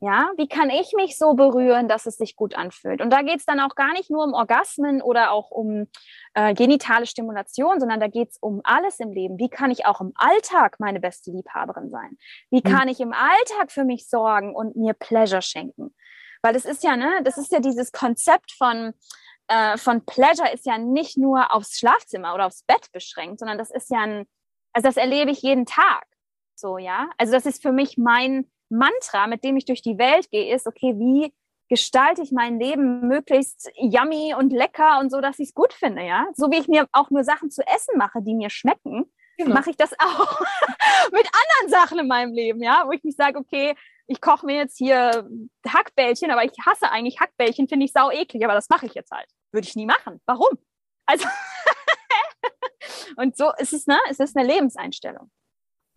[0.00, 3.00] Ja, wie kann ich mich so berühren, dass es sich gut anfühlt?
[3.00, 5.88] Und da geht es dann auch gar nicht nur um Orgasmen oder auch um
[6.34, 9.38] äh, genitale Stimulation, sondern da geht es um alles im Leben.
[9.38, 12.16] Wie kann ich auch im Alltag meine beste Liebhaberin sein?
[12.48, 12.72] Wie mhm.
[12.72, 15.92] kann ich im Alltag für mich sorgen und mir Pleasure schenken?
[16.42, 18.94] Weil das ist ja, ne, das ist ja dieses Konzept von,
[19.48, 23.72] äh, von Pleasure ist ja nicht nur aufs Schlafzimmer oder aufs Bett beschränkt, sondern das
[23.72, 24.28] ist ja ein,
[24.72, 26.06] also das erlebe ich jeden Tag.
[26.54, 27.10] So, ja.
[27.18, 30.66] Also das ist für mich mein Mantra, mit dem ich durch die Welt gehe, ist,
[30.66, 31.32] okay, wie
[31.68, 36.02] gestalte ich mein Leben möglichst yummy und lecker und so, dass ich es gut finde,
[36.02, 36.26] ja?
[36.34, 39.54] So wie ich mir auch nur Sachen zu essen mache, die mir schmecken, genau.
[39.54, 40.40] mache ich das auch
[41.12, 42.84] mit anderen Sachen in meinem Leben, ja?
[42.86, 43.74] Wo ich nicht sage, okay,
[44.06, 45.28] ich koche mir jetzt hier
[45.66, 49.10] Hackbällchen, aber ich hasse eigentlich Hackbällchen, finde ich sau eklig, aber das mache ich jetzt
[49.10, 49.28] halt.
[49.52, 50.20] Würde ich nie machen.
[50.24, 50.58] Warum?
[51.04, 51.26] Also,
[53.16, 53.98] und so ist es, ne?
[54.08, 55.30] Es ist eine Lebenseinstellung.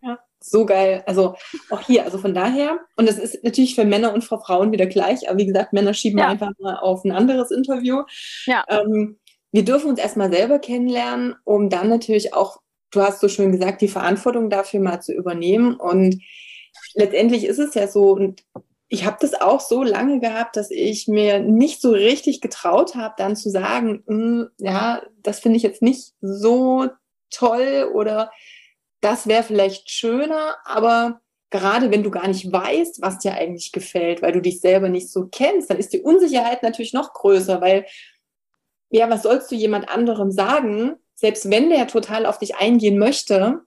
[0.02, 1.04] Ja, so geil.
[1.06, 1.36] Also
[1.70, 4.86] auch hier, also von daher, und das ist natürlich für Männer und für Frauen wieder
[4.86, 6.28] gleich, aber wie gesagt, Männer schieben ja.
[6.28, 8.02] einfach mal auf ein anderes Interview.
[8.46, 8.64] Ja.
[8.68, 9.18] Ähm,
[9.52, 12.60] wir dürfen uns erstmal selber kennenlernen, um dann natürlich auch,
[12.90, 15.76] du hast so schön gesagt, die Verantwortung dafür mal zu übernehmen.
[15.76, 16.20] Und
[16.94, 18.42] letztendlich ist es ja so, und
[18.88, 23.14] ich habe das auch so lange gehabt, dass ich mir nicht so richtig getraut habe,
[23.16, 26.88] dann zu sagen, mm, ja, das finde ich jetzt nicht so
[27.30, 28.30] toll oder
[29.02, 34.22] das wäre vielleicht schöner, aber gerade wenn du gar nicht weißt, was dir eigentlich gefällt,
[34.22, 37.84] weil du dich selber nicht so kennst, dann ist die Unsicherheit natürlich noch größer, weil
[38.90, 43.60] ja, was sollst du jemand anderem sagen, selbst wenn der total auf dich eingehen möchte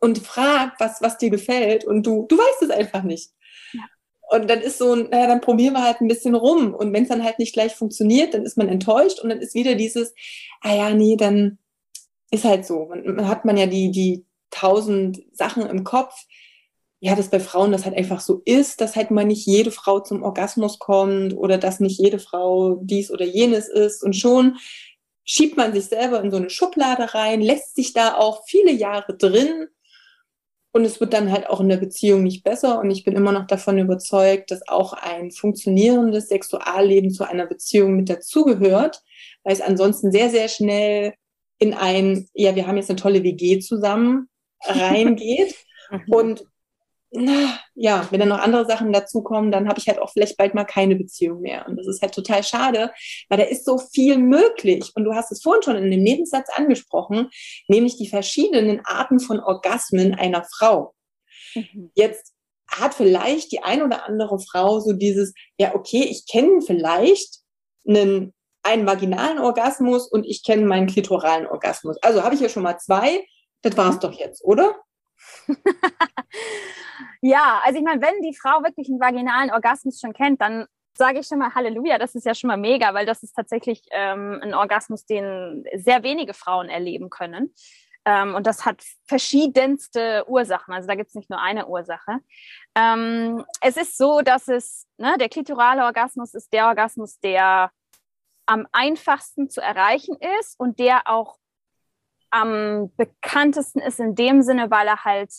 [0.00, 3.30] und fragt, was, was dir gefällt und du, du weißt es einfach nicht.
[3.72, 3.82] Ja.
[4.28, 6.74] Und dann ist so, naja, dann probieren wir halt ein bisschen rum.
[6.74, 9.54] Und wenn es dann halt nicht gleich funktioniert, dann ist man enttäuscht und dann ist
[9.54, 10.14] wieder dieses,
[10.60, 11.58] ah ja, nee, dann
[12.30, 12.86] ist halt so.
[12.86, 14.26] Man, hat man ja die, die
[14.56, 16.14] tausend Sachen im Kopf.
[16.98, 20.00] Ja, dass bei Frauen das halt einfach so ist, dass halt mal nicht jede Frau
[20.00, 24.02] zum Orgasmus kommt oder dass nicht jede Frau dies oder jenes ist.
[24.02, 24.56] Und schon
[25.24, 29.14] schiebt man sich selber in so eine Schublade rein, lässt sich da auch viele Jahre
[29.16, 29.66] drin.
[30.72, 32.80] Und es wird dann halt auch in der Beziehung nicht besser.
[32.80, 37.96] Und ich bin immer noch davon überzeugt, dass auch ein funktionierendes Sexualleben zu einer Beziehung
[37.96, 39.02] mit dazugehört,
[39.42, 41.14] weil es ansonsten sehr, sehr schnell
[41.58, 44.28] in ein, ja, wir haben jetzt eine tolle WG zusammen,
[44.64, 45.54] reingeht.
[45.88, 46.12] Mhm.
[46.12, 46.44] Und
[47.74, 50.64] ja, wenn dann noch andere Sachen dazukommen, dann habe ich halt auch vielleicht bald mal
[50.64, 51.66] keine Beziehung mehr.
[51.66, 52.92] Und das ist halt total schade,
[53.28, 54.92] weil da ist so viel möglich.
[54.94, 57.28] Und du hast es vorhin schon in dem Nebensatz angesprochen,
[57.68, 60.94] nämlich die verschiedenen Arten von Orgasmen einer Frau.
[61.54, 61.90] Mhm.
[61.94, 62.34] Jetzt
[62.68, 67.38] hat vielleicht die ein oder andere Frau so dieses, ja, okay, ich kenne vielleicht
[67.88, 71.96] einen, einen vaginalen Orgasmus und ich kenne meinen klitoralen Orgasmus.
[72.02, 73.24] Also habe ich ja schon mal zwei
[73.66, 74.76] das war es doch jetzt, oder?
[77.20, 81.20] ja, also ich meine, wenn die Frau wirklich einen vaginalen Orgasmus schon kennt, dann sage
[81.20, 84.40] ich schon mal Halleluja, das ist ja schon mal mega, weil das ist tatsächlich ähm,
[84.42, 87.52] ein Orgasmus, den sehr wenige Frauen erleben können.
[88.06, 90.72] Ähm, und das hat verschiedenste Ursachen.
[90.72, 92.20] Also da gibt es nicht nur eine Ursache.
[92.76, 97.70] Ähm, es ist so, dass es, ne, der klitorale Orgasmus ist der Orgasmus, der
[98.46, 101.36] am einfachsten zu erreichen ist und der auch
[102.36, 105.32] am bekanntesten ist in dem Sinne, weil er halt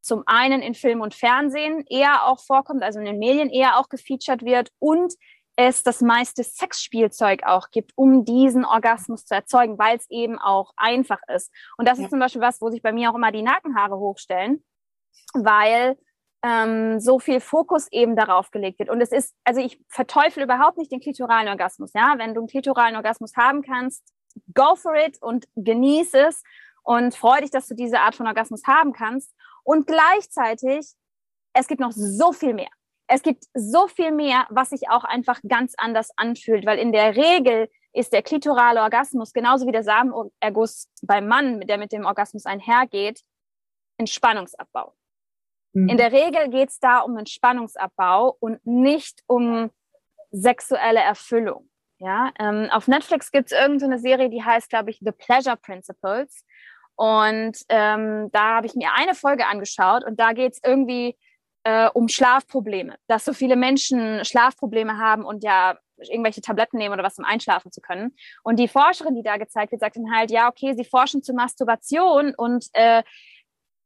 [0.00, 3.88] zum einen in Film und Fernsehen eher auch vorkommt, also in den Medien eher auch
[3.88, 5.14] gefeatured wird und
[5.56, 10.72] es das meiste Sexspielzeug auch gibt, um diesen Orgasmus zu erzeugen, weil es eben auch
[10.76, 11.52] einfach ist.
[11.76, 14.64] Und das ist zum Beispiel was, wo sich bei mir auch immer die Nackenhaare hochstellen,
[15.34, 15.98] weil
[16.42, 18.88] ähm, so viel Fokus eben darauf gelegt wird.
[18.88, 21.92] Und es ist, also ich verteufel überhaupt nicht den klitoralen Orgasmus.
[21.94, 24.02] Ja, wenn du einen klitoralen Orgasmus haben kannst,
[24.54, 26.42] go for it und genieße es
[26.82, 29.34] und freu dich, dass du diese Art von Orgasmus haben kannst.
[29.64, 30.92] Und gleichzeitig,
[31.52, 32.70] es gibt noch so viel mehr.
[33.06, 37.16] Es gibt so viel mehr, was sich auch einfach ganz anders anfühlt, weil in der
[37.16, 42.46] Regel ist der klitorale Orgasmus genauso wie der Samenerguss beim Mann, der mit dem Orgasmus
[42.46, 43.20] einhergeht,
[43.98, 44.94] Entspannungsabbau.
[45.74, 45.88] Mhm.
[45.88, 49.70] In der Regel geht es da um Entspannungsabbau und nicht um
[50.30, 51.68] sexuelle Erfüllung.
[52.04, 56.44] Ja, ähm, auf Netflix gibt es irgendeine Serie, die heißt, glaube ich, The Pleasure Principles.
[56.96, 61.16] Und ähm, da habe ich mir eine Folge angeschaut und da geht es irgendwie
[61.62, 67.04] äh, um Schlafprobleme, dass so viele Menschen Schlafprobleme haben und ja irgendwelche Tabletten nehmen oder
[67.04, 68.16] was, um einschlafen zu können.
[68.42, 71.36] Und die Forscherin, die da gezeigt wird, sagt dann halt, ja, okay, sie forschen zur
[71.36, 73.04] Masturbation und äh,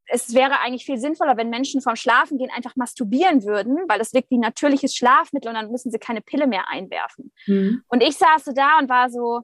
[0.08, 4.14] es wäre eigentlich viel sinnvoller, wenn Menschen vom Schlafen gehen einfach masturbieren würden, weil das
[4.14, 7.32] wirkt wie natürliches Schlafmittel und dann müssen sie keine Pille mehr einwerfen.
[7.46, 7.82] Mhm.
[7.88, 9.42] Und ich saß so da und war so,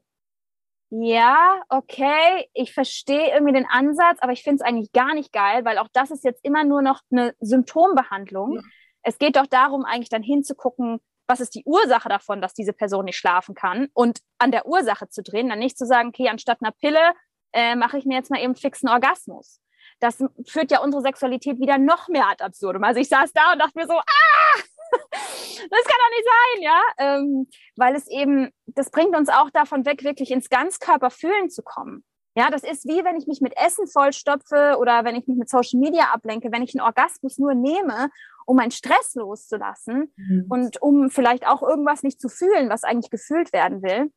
[0.90, 5.64] ja, okay, ich verstehe irgendwie den Ansatz, aber ich finde es eigentlich gar nicht geil,
[5.64, 8.56] weil auch das ist jetzt immer nur noch eine Symptombehandlung.
[8.56, 8.62] Ja.
[9.02, 13.06] Es geht doch darum, eigentlich dann hinzugucken, was ist die Ursache davon, dass diese Person
[13.06, 16.58] nicht schlafen kann und an der Ursache zu drehen, dann nicht zu sagen, okay, anstatt
[16.60, 17.14] einer Pille
[17.52, 19.62] äh, mache ich mir jetzt mal eben fixen Orgasmus
[20.02, 22.82] das führt ja unsere Sexualität wieder noch mehr ad absurdum.
[22.82, 24.58] Also ich saß da und dachte mir so, ah,
[24.92, 29.86] das kann doch nicht sein, ja, ähm, weil es eben, das bringt uns auch davon
[29.86, 32.04] weg, wirklich ins Ganzkörperfühlen zu kommen.
[32.34, 35.50] Ja, das ist wie wenn ich mich mit Essen vollstopfe oder wenn ich mich mit
[35.50, 38.08] Social Media ablenke, wenn ich einen Orgasmus nur nehme,
[38.46, 40.46] um meinen Stress loszulassen mhm.
[40.48, 44.10] und um vielleicht auch irgendwas nicht zu fühlen, was eigentlich gefühlt werden will,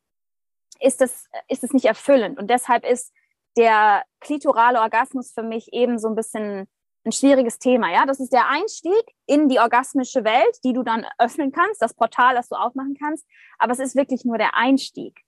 [0.80, 2.38] ist das, ist es nicht erfüllend.
[2.38, 3.12] Und deshalb ist
[3.56, 6.68] der klitorale Orgasmus für mich eben so ein bisschen
[7.04, 7.92] ein schwieriges Thema.
[7.92, 11.94] Ja, das ist der Einstieg in die orgasmische Welt, die du dann öffnen kannst, das
[11.94, 13.26] Portal, das du aufmachen kannst.
[13.58, 15.20] Aber es ist wirklich nur der Einstieg.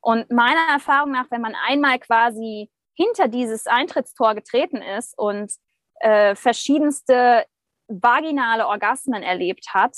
[0.00, 5.52] Und meiner Erfahrung nach, wenn man einmal quasi hinter dieses Eintrittstor getreten ist und
[6.00, 7.46] äh, verschiedenste
[7.88, 9.96] vaginale Orgasmen erlebt hat,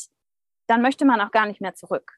[0.68, 2.12] dann möchte man auch gar nicht mehr zurück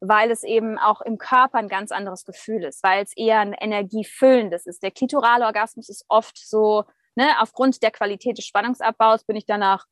[0.00, 3.52] weil es eben auch im Körper ein ganz anderes Gefühl ist, weil es eher ein
[3.52, 4.82] energiefüllendes ist.
[4.82, 6.84] Der klitorale Orgasmus ist oft so,
[7.14, 9.86] ne, aufgrund der Qualität des Spannungsabbaus bin ich danach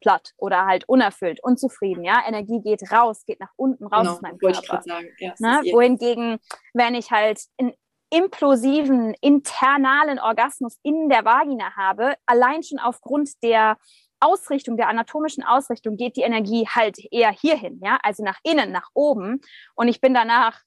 [0.00, 2.22] platt oder halt unerfüllt, unzufrieden, ja.
[2.26, 4.82] Energie geht raus, geht nach unten raus genau, aus meinem Körper.
[5.18, 5.60] Ja, ne?
[5.72, 6.38] Wohingegen,
[6.72, 7.72] wenn ich halt einen
[8.10, 13.76] implosiven, internalen Orgasmus in der Vagina habe, allein schon aufgrund der
[14.20, 18.88] Ausrichtung, der anatomischen Ausrichtung geht die Energie halt eher hierhin, ja, also nach innen, nach
[18.94, 19.40] oben.
[19.74, 20.60] Und ich bin danach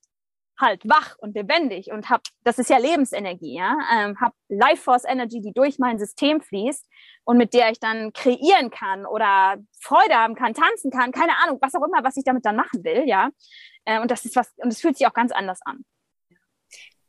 [0.59, 5.03] halt wach und lebendig und habe, das ist ja Lebensenergie, ja, ähm, habe Life Force
[5.05, 6.85] Energy, die durch mein System fließt
[7.25, 11.57] und mit der ich dann kreieren kann oder Freude haben kann, tanzen kann, keine Ahnung,
[11.61, 13.29] was auch immer, was ich damit dann machen will, ja.
[13.85, 15.83] Äh, und das ist was, und es fühlt sich auch ganz anders an.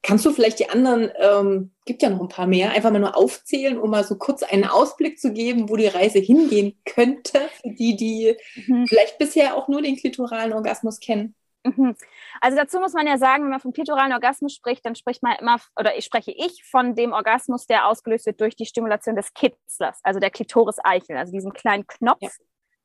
[0.02, 3.16] Kannst du vielleicht die anderen, ähm, gibt ja noch ein paar mehr, einfach mal nur
[3.16, 7.70] aufzählen, um mal so kurz einen Ausblick zu geben, wo die Reise hingehen könnte, für
[7.70, 8.36] die, die
[8.66, 8.86] mhm.
[8.88, 11.36] vielleicht bisher auch nur den klitoralen Orgasmus kennen?
[11.64, 11.94] Mhm.
[12.40, 15.36] Also dazu muss man ja sagen, wenn man vom klitoralen Orgasmus spricht, dann spricht man
[15.36, 19.32] immer, oder ich spreche ich von dem Orgasmus, der ausgelöst wird durch die Stimulation des
[19.34, 22.20] Kitzlers, also der Klitoris-Eichel, also diesen kleinen Knopf,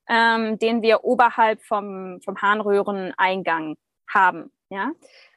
[0.08, 0.36] ja.
[0.36, 3.76] ähm, den wir oberhalb vom, vom Harnröhreneingang
[4.08, 4.52] haben.
[4.70, 4.92] Ja?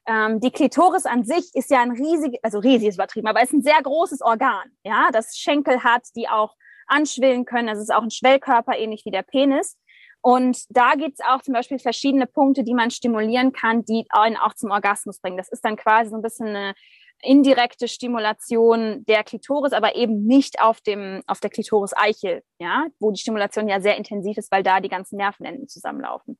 [0.06, 3.52] Ähm, die Klitoris an sich ist ja ein riesig, also riesig ist übertrieben, aber ist
[3.52, 7.68] ein sehr großes Organ, ja, das Schenkel hat, die auch anschwillen können.
[7.68, 9.76] Es ist auch ein Schwellkörper, ähnlich wie der Penis.
[10.22, 14.36] Und da gibt es auch zum Beispiel verschiedene Punkte, die man stimulieren kann, die einen
[14.36, 15.38] auch zum Orgasmus bringen.
[15.38, 16.74] Das ist dann quasi so ein bisschen eine
[17.22, 23.20] indirekte Stimulation der Klitoris, aber eben nicht auf dem auf der Klitoris-Eichel, ja, wo die
[23.20, 26.38] Stimulation ja sehr intensiv ist, weil da die ganzen Nervenenden zusammenlaufen.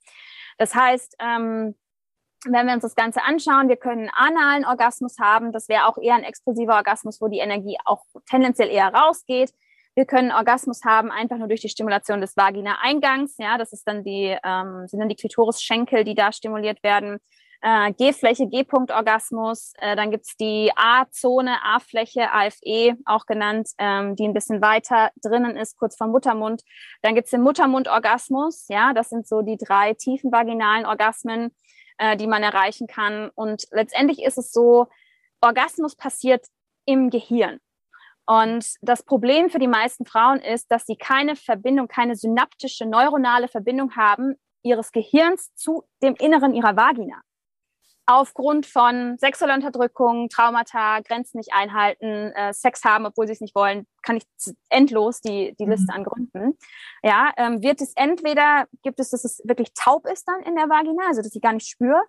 [0.59, 1.75] Das heißt, ähm,
[2.47, 5.53] wenn wir uns das Ganze anschauen, wir können analen Orgasmus haben.
[5.53, 9.53] Das wäre auch eher ein explosiver Orgasmus, wo die Energie auch tendenziell eher rausgeht.
[9.95, 13.35] Wir können Orgasmus haben, einfach nur durch die Stimulation des Vagina-Eingangs.
[13.39, 17.19] Ja, das ist dann die, ähm, sind dann die Klitoris-Schenkel, die da stimuliert werden.
[17.63, 19.75] Äh, G-Fläche, G-Punkt-Orgasmus.
[19.79, 25.57] Äh, dann gibt's die A-Zone, A-Fläche, AFE auch genannt, ähm, die ein bisschen weiter drinnen
[25.57, 26.63] ist, kurz vor Muttermund.
[27.03, 28.67] Dann gibt's den Muttermund-Orgasmus.
[28.69, 31.51] Ja, das sind so die drei tiefen vaginalen Orgasmen
[32.01, 33.31] äh, die man erreichen kann.
[33.35, 34.89] Und letztendlich ist es so,
[35.41, 36.47] Orgasmus passiert
[36.87, 37.61] im Gehirn.
[38.27, 43.49] Und das Problem für die meisten Frauen ist, dass sie keine Verbindung, keine synaptische, neuronale
[43.49, 47.21] Verbindung haben ihres Gehirns zu dem Inneren ihrer Vagina.
[48.07, 53.55] Aufgrund von sexueller Unterdrückung, Traumata, Grenzen nicht einhalten, äh, Sex haben, obwohl sie es nicht
[53.55, 54.25] wollen, kann ich
[54.69, 55.73] endlos die, die mhm.
[55.73, 56.59] Liste an Gründen.
[57.03, 60.69] Ja, ähm, wird es entweder, gibt es, dass es wirklich taub ist dann in der
[60.69, 62.03] Vagina, also dass ich gar nicht spüre,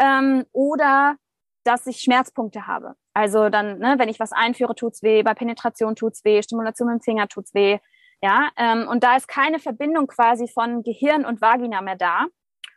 [0.00, 1.16] ähm, oder
[1.64, 2.94] dass ich Schmerzpunkte habe.
[3.14, 7.00] Also dann, ne, wenn ich was einführe, tut's weh, bei Penetration tut's weh, Stimulation mit
[7.00, 7.78] dem Finger tut's weh.
[8.22, 12.26] Ja, ähm, und da ist keine Verbindung quasi von Gehirn und Vagina mehr da.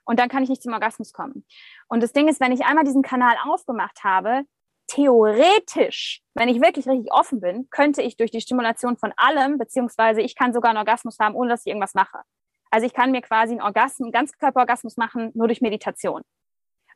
[0.10, 1.45] Und dann kann ich nicht zum Orgasmus kommen.
[1.88, 4.41] Und das Ding ist, wenn ich einmal diesen Kanal aufgemacht habe,
[4.88, 10.22] theoretisch, wenn ich wirklich richtig offen bin, könnte ich durch die Stimulation von allem, beziehungsweise
[10.22, 12.22] ich kann sogar einen Orgasmus haben, ohne dass ich irgendwas mache.
[12.72, 16.24] Also ich kann mir quasi einen Orgasmus, einen Ganzkörperorgasmus machen, nur durch Meditation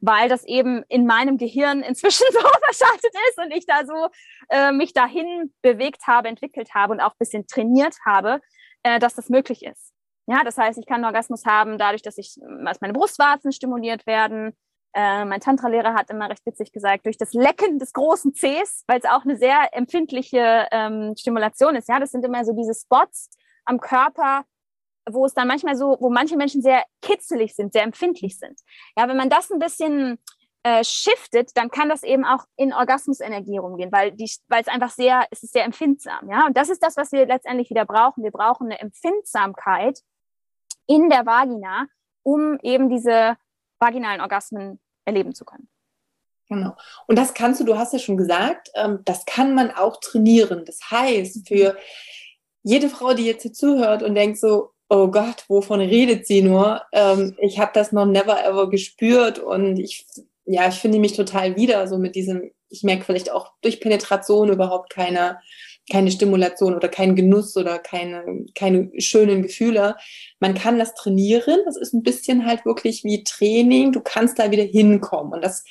[0.05, 4.09] weil das eben in meinem Gehirn inzwischen so verschaltet ist und ich da so
[4.49, 8.41] äh, mich dahin bewegt habe, entwickelt habe und auch ein bisschen trainiert habe,
[8.83, 9.92] äh, dass das möglich ist.
[10.25, 14.07] Ja, das heißt, ich kann einen Orgasmus haben, dadurch, dass ich, dass meine Brustwarzen stimuliert
[14.07, 14.55] werden.
[14.93, 18.99] Äh, mein Tantra-Lehrer hat immer recht witzig gesagt, durch das Lecken des großen Cs, weil
[18.99, 21.89] es auch eine sehr empfindliche ähm, Stimulation ist.
[21.89, 23.29] Ja, das sind immer so diese Spots
[23.65, 24.45] am Körper,
[25.09, 28.59] wo es dann manchmal so, wo manche Menschen sehr kitzelig sind, sehr empfindlich sind.
[28.95, 30.19] Ja, wenn man das ein bisschen
[30.63, 34.91] äh, shiftet, dann kann das eben auch in Orgasmusenergie rumgehen, weil die, weil es einfach
[34.91, 36.45] sehr, es ist sehr empfindsam, ja.
[36.45, 38.23] Und das ist das, was wir letztendlich wieder brauchen.
[38.23, 39.99] Wir brauchen eine Empfindsamkeit
[40.87, 41.87] in der Vagina,
[42.23, 43.35] um eben diese
[43.79, 45.67] vaginalen Orgasmen erleben zu können.
[46.49, 46.75] Genau.
[47.07, 50.65] Und das kannst du, du hast ja schon gesagt, ähm, das kann man auch trainieren.
[50.65, 51.77] Das heißt, für
[52.63, 56.81] jede Frau, die jetzt hier zuhört und denkt so, oh Gott, wovon redet sie nur?
[56.91, 60.05] Ähm, ich habe das noch never ever gespürt und ich,
[60.45, 64.49] ja, ich finde mich total wieder so mit diesem, ich merke vielleicht auch durch Penetration
[64.49, 65.39] überhaupt keine,
[65.91, 69.97] keine Stimulation oder keinen Genuss oder keine, keine schönen Gefühle.
[70.39, 71.61] Man kann das trainieren.
[71.65, 73.91] Das ist ein bisschen halt wirklich wie Training.
[73.91, 75.33] Du kannst da wieder hinkommen.
[75.33, 75.65] Und das,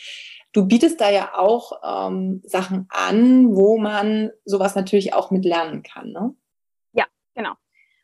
[0.53, 5.83] du bietest da ja auch ähm, Sachen an, wo man sowas natürlich auch mit lernen
[5.83, 6.11] kann.
[6.11, 6.35] Ne?
[6.93, 7.55] Ja, genau.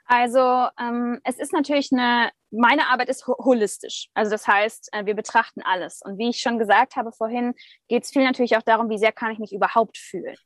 [0.07, 4.09] Also ähm, es ist natürlich eine, meine Arbeit ist holistisch.
[4.15, 6.01] Also das heißt, äh, wir betrachten alles.
[6.03, 7.53] Und wie ich schon gesagt habe vorhin,
[7.89, 10.37] geht es viel natürlich auch darum, wie sehr kann ich mich überhaupt fühlen.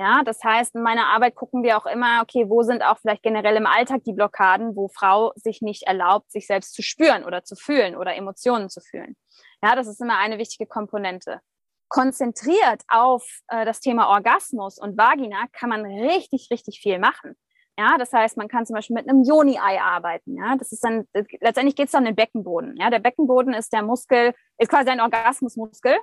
[0.00, 3.24] Ja, das heißt, in meiner Arbeit gucken wir auch immer, okay, wo sind auch vielleicht
[3.24, 7.42] generell im Alltag die Blockaden, wo Frau sich nicht erlaubt, sich selbst zu spüren oder
[7.42, 9.16] zu fühlen oder Emotionen zu fühlen.
[9.60, 11.40] Ja, das ist immer eine wichtige Komponente.
[11.88, 17.34] Konzentriert auf äh, das Thema Orgasmus und Vagina kann man richtig, richtig viel machen.
[17.76, 20.36] Ja, das heißt, man kann zum Beispiel mit einem Joni-Ei arbeiten.
[20.36, 21.08] Ja, das ist dann,
[21.40, 22.76] letztendlich geht es um den Beckenboden.
[22.76, 25.96] Ja, der Beckenboden ist der Muskel, ist quasi ein Orgasmusmuskel.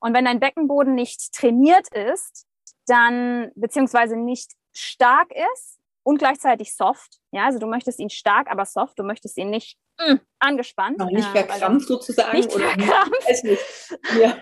[0.00, 2.46] Und wenn dein Beckenboden nicht trainiert ist,
[2.90, 8.64] dann, beziehungsweise nicht stark ist und gleichzeitig soft, ja, also du möchtest ihn stark, aber
[8.64, 10.98] soft, du möchtest ihn nicht mm, angespannt.
[10.98, 12.36] Noch nicht verkrampft sozusagen.
[12.36, 13.44] Nicht oder verkrampft.
[13.44, 13.62] Nicht,
[14.20, 14.36] ja.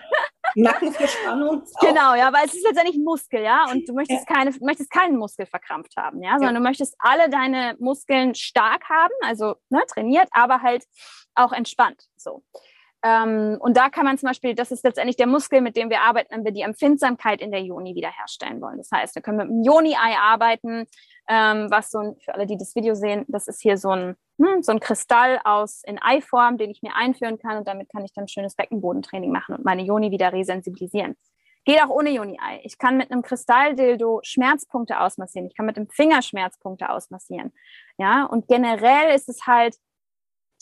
[0.55, 1.63] Nackenverspannung.
[1.81, 4.35] Genau, ja, weil es ist letztendlich ein Muskel, ja, und du möchtest ja.
[4.35, 6.59] keine, möchtest keinen Muskel verkrampft haben, ja, sondern ja.
[6.59, 10.85] du möchtest alle deine Muskeln stark haben, also ne, trainiert, aber halt
[11.35, 12.43] auch entspannt, so.
[13.01, 16.01] Ähm, und da kann man zum Beispiel, das ist letztendlich der Muskel, mit dem wir
[16.01, 18.77] arbeiten, wenn wir die Empfindsamkeit in der Joni wiederherstellen wollen.
[18.77, 20.85] Das heißt, wir können mit einem Joni-Ei arbeiten,
[21.29, 24.15] ähm, was so ein, für alle, die das Video sehen, das ist hier so ein,
[24.37, 28.03] hm, so ein Kristall aus in Eiform, den ich mir einführen kann und damit kann
[28.03, 31.15] ich dann schönes Beckenbodentraining machen und meine Joni wieder resensibilisieren.
[31.65, 32.61] Geht auch ohne Joni-Ei.
[32.63, 35.47] Ich kann mit einem Kristalldildo Schmerzpunkte ausmassieren.
[35.47, 37.53] Ich kann mit dem Finger Schmerzpunkte ausmassieren.
[37.97, 39.75] Ja, und generell ist es halt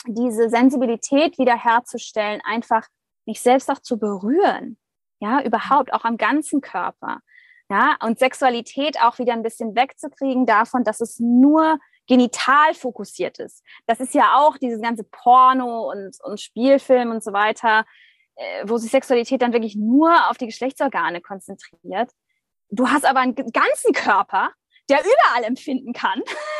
[0.09, 2.87] diese Sensibilität wiederherzustellen, einfach
[3.25, 4.77] mich selbst auch zu berühren.
[5.19, 7.19] Ja, überhaupt auch am ganzen Körper.
[7.69, 13.63] Ja, und Sexualität auch wieder ein bisschen wegzukriegen davon, dass es nur genital fokussiert ist.
[13.85, 17.85] Das ist ja auch dieses ganze Porno und, und Spielfilm und so weiter,
[18.35, 22.11] äh, wo sich Sexualität dann wirklich nur auf die Geschlechtsorgane konzentriert.
[22.69, 24.51] Du hast aber einen ganzen Körper,
[24.89, 26.21] der überall empfinden kann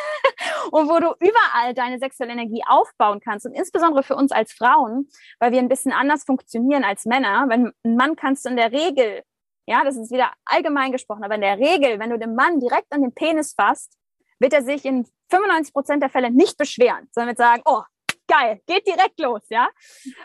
[0.70, 3.46] und wo du überall deine sexuelle Energie aufbauen kannst.
[3.46, 7.46] Und insbesondere für uns als Frauen, weil wir ein bisschen anders funktionieren als Männer.
[7.48, 9.22] Wenn ein Mann kannst du in der Regel
[9.68, 11.24] ja, das ist wieder allgemein gesprochen.
[11.24, 13.98] Aber in der Regel, wenn du den Mann direkt an den Penis fasst,
[14.38, 17.82] wird er sich in 95 Prozent der Fälle nicht beschweren, sondern wird sagen, oh,
[18.26, 19.68] geil, geht direkt los, ja.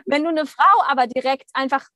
[0.06, 1.88] Wenn du eine Frau aber direkt einfach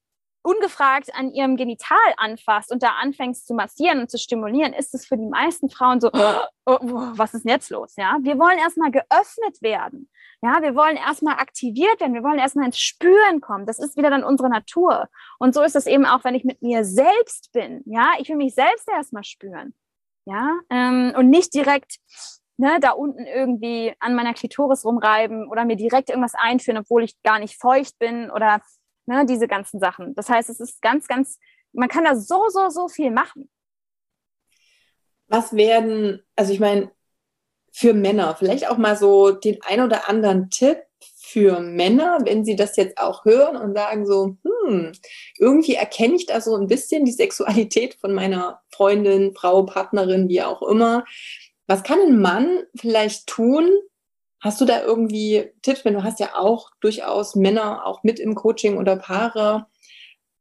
[0.47, 5.05] ungefragt an ihrem Genital anfasst und da anfängst zu massieren und zu stimulieren, ist es
[5.05, 6.77] für die meisten Frauen so, oh, oh,
[7.15, 7.95] was ist denn jetzt los?
[7.97, 10.10] Ja, wir wollen erstmal geöffnet werden.
[10.41, 13.65] Ja, wir wollen erstmal aktiviert werden, wir wollen erstmal ins Spüren kommen.
[13.65, 15.10] Das ist wieder dann unsere Natur.
[15.38, 17.82] Und so ist es eben auch, wenn ich mit mir selbst bin.
[17.86, 19.74] Ja, ich will mich selbst erstmal spüren.
[20.26, 21.97] Ja, ähm, und nicht direkt
[22.57, 27.22] ne, da unten irgendwie an meiner Klitoris rumreiben oder mir direkt irgendwas einführen, obwohl ich
[27.24, 28.61] gar nicht feucht bin oder
[29.08, 30.14] ne, diese ganzen Sachen.
[30.16, 31.39] Das heißt, es ist ganz, ganz,
[31.74, 33.49] man kann da so, so, so viel machen.
[35.28, 36.91] Was werden, also ich meine,
[37.72, 40.80] für Männer, vielleicht auch mal so den ein oder anderen Tipp
[41.28, 44.93] für Männer, wenn sie das jetzt auch hören und sagen so, hm,
[45.38, 50.41] irgendwie erkenne ich da so ein bisschen die Sexualität von meiner Freundin, Frau, Partnerin, wie
[50.41, 51.03] auch immer.
[51.68, 53.70] Was kann ein Mann vielleicht tun?
[54.48, 55.84] Hast du da irgendwie Tipps?
[55.84, 59.68] Wenn du hast ja auch durchaus Männer auch mit im Coaching oder Paare.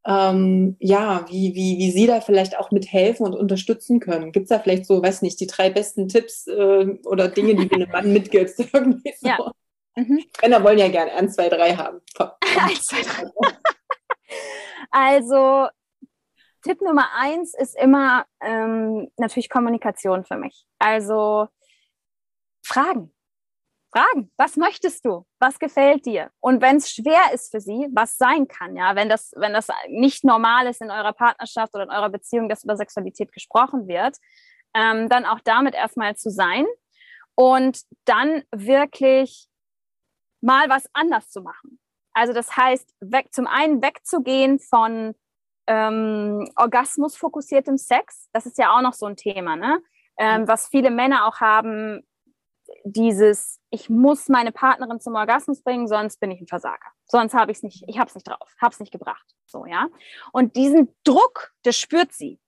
[0.06, 4.30] Ähm, ja, wie, wie, wie sie da vielleicht auch mithelfen und unterstützen können.
[4.30, 7.66] Gibt es da vielleicht so, weiß nicht, die drei besten Tipps äh, oder Dinge, die
[7.66, 8.60] du einem Mann mitgibst?
[8.72, 9.26] Irgendwie so.
[9.26, 9.38] Ja.
[9.96, 10.22] Mhm.
[10.40, 12.00] Männer wollen ja gerne 1, 2, 3 haben.
[12.16, 13.32] 1, 2, 3.
[14.92, 15.66] also
[16.62, 20.64] Tipp Nummer eins ist immer ähm, natürlich Kommunikation für mich.
[20.78, 21.48] Also
[22.62, 23.12] Fragen.
[23.96, 24.30] Fragen.
[24.36, 25.24] Was möchtest du?
[25.38, 26.30] Was gefällt dir?
[26.40, 29.68] Und wenn es schwer ist für sie, was sein kann, ja, wenn das, wenn das
[29.88, 34.18] nicht normal ist in eurer Partnerschaft oder in eurer Beziehung, dass über Sexualität gesprochen wird,
[34.74, 36.66] ähm, dann auch damit erstmal zu sein
[37.34, 39.48] und dann wirklich
[40.42, 41.78] mal was anders zu machen.
[42.12, 45.14] Also das heißt, weg, zum einen wegzugehen von
[45.66, 48.28] ähm, orgasmusfokussiertem Sex.
[48.32, 49.82] Das ist ja auch noch so ein Thema, ne?
[50.18, 52.02] Ähm, was viele Männer auch haben,
[52.84, 56.92] dieses, ich muss meine Partnerin zum Orgasmus bringen, sonst bin ich ein Versager.
[57.04, 59.26] Sonst habe ich es nicht, ich habe es nicht drauf, habe es nicht gebracht.
[59.46, 59.88] So, ja.
[60.32, 62.40] Und diesen Druck, das spürt sie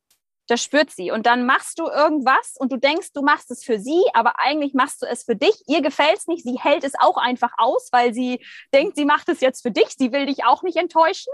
[0.48, 1.10] das spürt sie.
[1.10, 4.74] Und dann machst du irgendwas und du denkst, du machst es für sie, aber eigentlich
[4.74, 5.62] machst du es für dich.
[5.68, 6.42] Ihr gefällt es nicht.
[6.42, 9.90] Sie hält es auch einfach aus, weil sie denkt, sie macht es jetzt für dich.
[9.96, 11.32] Sie will dich auch nicht enttäuschen.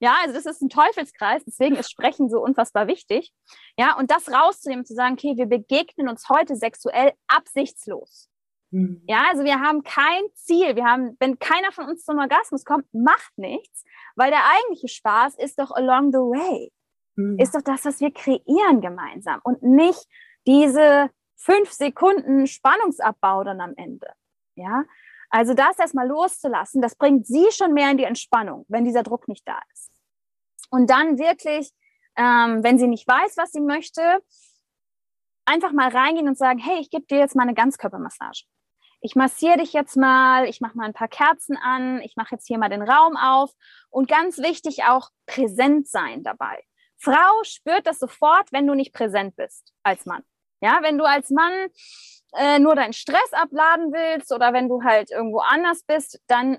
[0.00, 1.42] Ja, also das ist ein Teufelskreis.
[1.44, 3.32] Deswegen ist Sprechen so unfassbar wichtig.
[3.76, 8.28] Ja, und das rauszunehmen, zu sagen, okay, wir begegnen uns heute sexuell absichtslos.
[8.70, 9.02] Mhm.
[9.08, 10.76] Ja, also wir haben kein Ziel.
[10.76, 13.84] Wir haben, wenn keiner von uns zum Orgasmus kommt, macht nichts,
[14.14, 16.72] weil der eigentliche Spaß ist doch along the way
[17.16, 17.38] mhm.
[17.38, 20.06] ist doch das, was wir kreieren gemeinsam und nicht
[20.46, 24.08] diese fünf Sekunden Spannungsabbau dann am Ende.
[24.54, 24.84] Ja,
[25.30, 29.28] also das erstmal loszulassen, das bringt sie schon mehr in die Entspannung, wenn dieser Druck
[29.28, 29.90] nicht da ist.
[30.70, 31.70] Und dann wirklich,
[32.16, 34.22] ähm, wenn sie nicht weiß, was sie möchte,
[35.44, 38.44] einfach mal reingehen und sagen, hey, ich gebe dir jetzt mal eine Ganzkörpermassage.
[39.00, 42.46] Ich massiere dich jetzt mal, ich mache mal ein paar Kerzen an, ich mache jetzt
[42.46, 43.50] hier mal den Raum auf
[43.90, 46.62] und ganz wichtig auch präsent sein dabei.
[47.02, 50.22] Frau spürt das sofort, wenn du nicht präsent bist als Mann.
[50.60, 51.52] Ja, wenn du als Mann
[52.36, 56.58] äh, nur deinen Stress abladen willst oder wenn du halt irgendwo anders bist, dann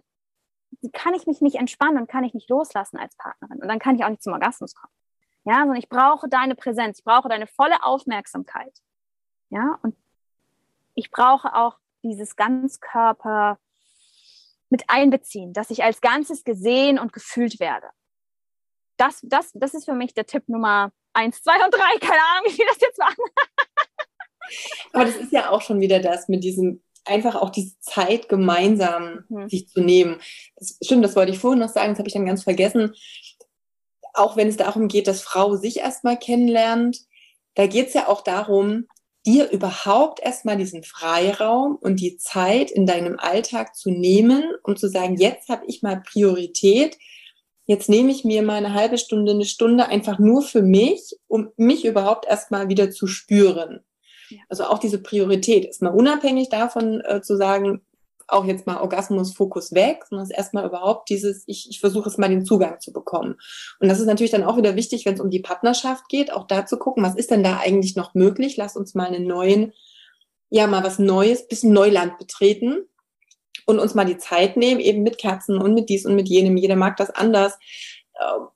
[0.91, 3.61] kann ich mich nicht entspannen und kann ich nicht loslassen als Partnerin.
[3.61, 4.91] Und dann kann ich auch nicht zum Orgasmus kommen.
[5.45, 8.77] Ja, sondern ich brauche deine Präsenz, ich brauche deine volle Aufmerksamkeit.
[9.49, 9.95] Ja, und
[10.93, 13.59] ich brauche auch dieses Ganzkörper
[14.69, 17.87] mit einbeziehen, dass ich als Ganzes gesehen und gefühlt werde
[19.03, 21.97] das, das, das ist für mich der Tipp Nummer eins, zwei und drei.
[21.99, 23.15] Keine Ahnung, wie viel das jetzt waren.
[24.93, 29.25] Aber das ist ja auch schon wieder das mit diesem einfach auch diese Zeit gemeinsam
[29.27, 29.49] mhm.
[29.49, 30.21] sich zu nehmen.
[30.55, 32.93] Das, stimmt, das wollte ich vorhin noch sagen, das habe ich dann ganz vergessen.
[34.13, 36.99] Auch wenn es darum geht, dass Frau sich erstmal kennenlernt,
[37.55, 38.87] da geht es ja auch darum,
[39.25, 44.87] dir überhaupt erstmal diesen Freiraum und die Zeit in deinem Alltag zu nehmen und zu
[44.87, 46.97] sagen, jetzt habe ich mal Priorität,
[47.65, 51.51] jetzt nehme ich mir mal eine halbe Stunde, eine Stunde einfach nur für mich, um
[51.55, 53.81] mich überhaupt erstmal wieder zu spüren.
[54.29, 54.39] Ja.
[54.49, 57.81] Also auch diese Priorität ist mal unabhängig davon äh, zu sagen,
[58.27, 62.09] auch jetzt mal Orgasmus Fokus weg, sondern es ist erstmal überhaupt dieses, ich, ich versuche
[62.09, 63.35] es mal den Zugang zu bekommen.
[63.79, 66.47] Und das ist natürlich dann auch wieder wichtig, wenn es um die Partnerschaft geht, auch
[66.47, 68.57] da zu gucken, was ist denn da eigentlich noch möglich?
[68.57, 69.73] Lass uns mal einen neuen,
[70.49, 72.87] ja, mal was Neues, bisschen Neuland betreten
[73.65, 76.57] und uns mal die Zeit nehmen, eben mit Kerzen und mit dies und mit jenem,
[76.57, 77.57] jeder mag das anders,
[78.21, 78.47] ähm,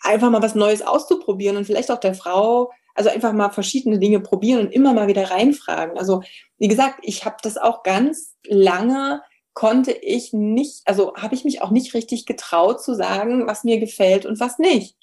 [0.00, 4.20] einfach mal was Neues auszuprobieren und vielleicht auch der Frau, also einfach mal verschiedene Dinge
[4.20, 5.98] probieren und immer mal wieder reinfragen.
[5.98, 6.22] Also
[6.58, 9.22] wie gesagt, ich habe das auch ganz lange
[9.56, 13.80] konnte ich nicht, also habe ich mich auch nicht richtig getraut zu sagen, was mir
[13.80, 14.98] gefällt und was nicht.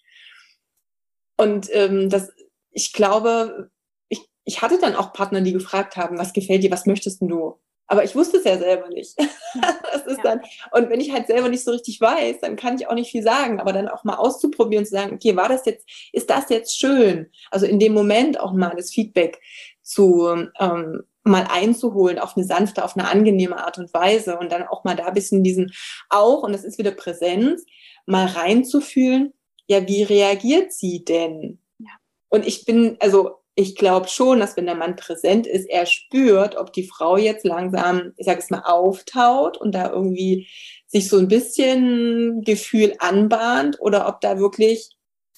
[1.37, 2.31] Und ähm, das,
[2.69, 3.71] ich glaube,
[4.09, 7.59] ich, ich hatte dann auch Partner, die gefragt haben, was gefällt dir, was möchtest du?
[7.88, 9.17] Aber ich wusste es ja selber nicht.
[9.91, 10.23] das ist ja.
[10.23, 13.11] dann, und wenn ich halt selber nicht so richtig weiß, dann kann ich auch nicht
[13.11, 13.59] viel sagen.
[13.59, 17.29] Aber dann auch mal auszuprobieren, zu sagen, okay, war das jetzt, ist das jetzt schön?
[17.51, 19.39] Also in dem Moment auch mal das Feedback
[19.81, 24.67] zu ähm, mal einzuholen auf eine sanfte, auf eine angenehme Art und Weise und dann
[24.67, 25.71] auch mal da ein bisschen diesen
[26.09, 27.65] auch, und das ist wieder Präsenz,
[28.05, 29.34] mal reinzufühlen,
[29.67, 31.59] ja, wie reagiert sie denn?
[31.79, 31.91] Ja.
[32.29, 36.55] Und ich bin, also ich glaube schon, dass wenn der Mann präsent ist, er spürt,
[36.55, 40.47] ob die Frau jetzt langsam, ich sage es mal, auftaut und da irgendwie
[40.87, 44.89] sich so ein bisschen Gefühl anbahnt oder ob da wirklich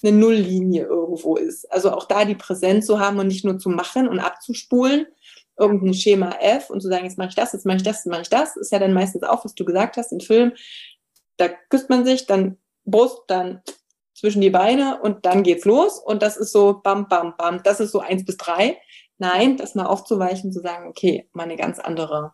[0.02, 1.70] eine Nulllinie irgendwo ist.
[1.72, 5.06] Also auch da die Präsenz zu haben und nicht nur zu machen und abzuspulen,
[5.58, 8.06] irgendein Schema F und zu sagen, jetzt mache ich das, jetzt mache ich das, jetzt
[8.06, 10.52] mache ich das, ist ja dann meistens auch, was du gesagt hast, im Film.
[11.38, 13.62] Da küsst man sich, dann Brust, dann
[14.16, 15.98] zwischen die Beine und dann geht's los.
[15.98, 17.62] Und das ist so bam, bam, bam.
[17.62, 18.78] Das ist so eins bis drei.
[19.18, 22.32] Nein, das mal aufzuweichen, zu sagen, okay, mal eine ganz andere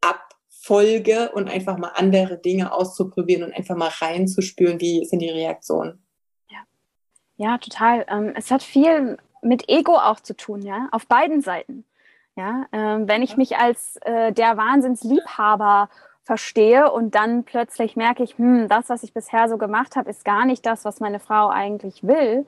[0.00, 6.04] Abfolge und einfach mal andere Dinge auszuprobieren und einfach mal reinzuspüren, wie sind die Reaktionen.
[6.50, 6.58] Ja,
[7.36, 8.04] ja total.
[8.08, 11.84] Ähm, es hat viel mit Ego auch zu tun, ja, auf beiden Seiten.
[12.36, 15.88] Ja, ähm, wenn ich mich als äh, der Wahnsinnsliebhaber
[16.28, 20.26] verstehe und dann plötzlich merke ich, hm, das, was ich bisher so gemacht habe, ist
[20.26, 22.46] gar nicht das, was meine Frau eigentlich will,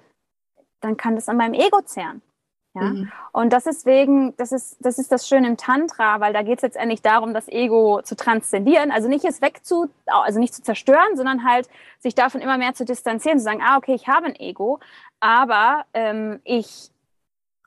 [0.83, 2.21] dann kann das an meinem Ego zehren.
[2.75, 2.83] Ja?
[2.83, 3.11] Mhm.
[3.33, 6.59] Und das ist wegen, das ist, das ist das Schöne im Tantra, weil da geht
[6.59, 11.17] es letztendlich darum, das Ego zu transzendieren, also nicht es wegzu, also nicht zu zerstören,
[11.17, 11.67] sondern halt
[12.01, 14.79] sich davon immer mehr zu distanzieren, zu sagen, ah, okay, ich habe ein Ego,
[15.21, 16.90] aber ähm, ich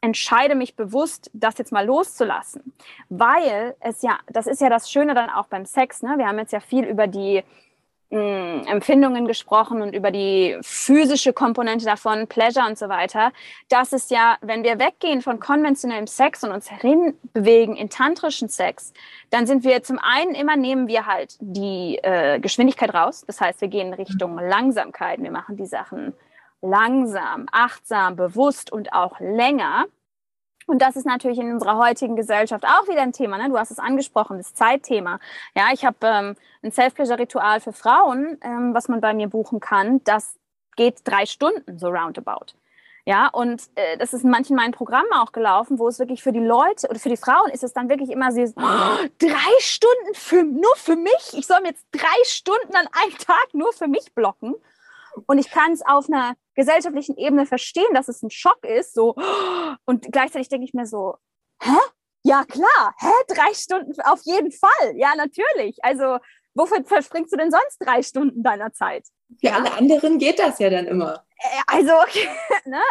[0.04, 2.74] entscheide mich bewusst, das jetzt mal loszulassen.
[3.08, 6.16] Weil es ja, das ist ja das Schöne dann auch beim Sex, ne?
[6.18, 7.42] Wir haben jetzt ja viel über die
[8.10, 13.32] mh, mm, Empfindungen gesprochen und über die physische Komponente davon, Pleasure und so weiter.
[13.70, 18.92] Das ist ja, wenn wir weggehen von konventionellem Sex und uns hinbewegen in tantrischen Sex,
[19.30, 23.24] dann sind wir zum einen immer nehmen wir halt die äh, Geschwindigkeit raus.
[23.26, 25.24] Das heißt, wir gehen Richtung Langsamkeit.
[25.24, 26.14] Wir machen die Sachen
[26.64, 29.86] langsam, achtsam, bewusst und auch länger.
[30.66, 33.38] Und das ist natürlich in unserer heutigen Gesellschaft auch wieder ein Thema.
[33.38, 33.50] Ne?
[33.50, 35.20] Du hast es angesprochen, das Zeitthema.
[35.56, 40.02] Ja, ich habe ähm, ein Self-Pleasure-Ritual für Frauen, ähm, was man bei mir buchen kann.
[40.06, 40.40] Das
[40.78, 42.56] geht drei Stunden, so roundabout.
[43.06, 46.32] Ja, und äh, das ist in manchen meinen Programmen auch gelaufen, wo es wirklich für
[46.32, 48.52] die Leute oder für die Frauen ist es dann wirklich immer so, oh,
[49.20, 51.34] drei Stunden für, nur für mich.
[51.34, 54.56] Ich soll mir jetzt drei Stunden an einem Tag nur für mich blocken.
[55.26, 59.16] Und ich kann es auf einer gesellschaftlichen Ebene verstehen, dass es ein Schock ist, so.
[59.86, 61.18] Und gleichzeitig denke ich mir so,
[61.62, 61.78] hä?
[62.24, 62.96] Ja, klar.
[63.00, 63.12] Hä?
[63.28, 64.96] Drei Stunden auf jeden Fall.
[64.96, 65.84] Ja, natürlich.
[65.84, 66.20] Also,
[66.54, 69.08] wofür verspringst du denn sonst drei Stunden deiner Zeit?
[69.40, 69.56] Für ja.
[69.56, 71.26] alle anderen geht das ja dann immer.
[71.68, 71.92] Also,
[72.66, 72.82] ne?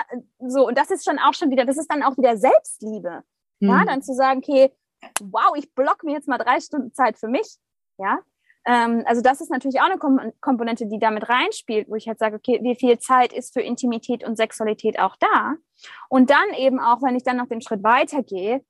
[0.46, 3.22] So, und das ist schon auch schon wieder, das ist dann auch wieder Selbstliebe.
[3.60, 3.68] Hm.
[3.68, 4.72] Ja, dann zu sagen, okay,
[5.20, 7.56] wow, ich block mir jetzt mal drei Stunden Zeit für mich.
[7.98, 8.18] Ja,
[8.64, 12.18] ähm, also das ist natürlich auch eine Kom Komponente, die damit reinspielt, wo ich halt
[12.18, 15.54] sage, okay, wie viel Zeit ist für Intimität und Sexualität auch da?
[16.08, 18.64] Und dann eben auch, wenn ich dann noch den Schritt weitergehe,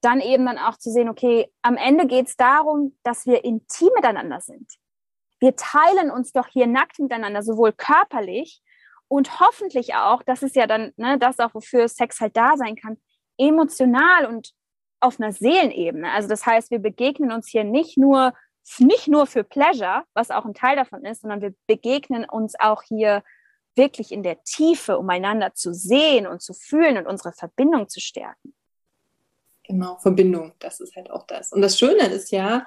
[0.00, 3.90] dann eben dann auch zu sehen, okay, am Ende geht es darum, dass wir intim
[3.96, 4.70] miteinander sind.
[5.40, 8.60] Wir teilen uns doch hier nackt miteinander, sowohl körperlich
[9.08, 12.76] und hoffentlich auch, das ist ja dann ne, das auch, wofür Sex halt da sein
[12.76, 12.98] kann,
[13.38, 14.52] emotional und
[15.00, 16.10] auf einer Seelenebene.
[16.12, 18.34] Also das heißt, wir begegnen uns hier nicht nur
[18.78, 22.82] nicht nur für Pleasure, was auch ein Teil davon ist, sondern wir begegnen uns auch
[22.82, 23.22] hier
[23.74, 28.00] wirklich in der Tiefe, um einander zu sehen und zu fühlen und unsere Verbindung zu
[28.00, 28.54] stärken.
[29.64, 31.52] Genau, Verbindung, das ist halt auch das.
[31.52, 32.66] Und das Schöne ist ja,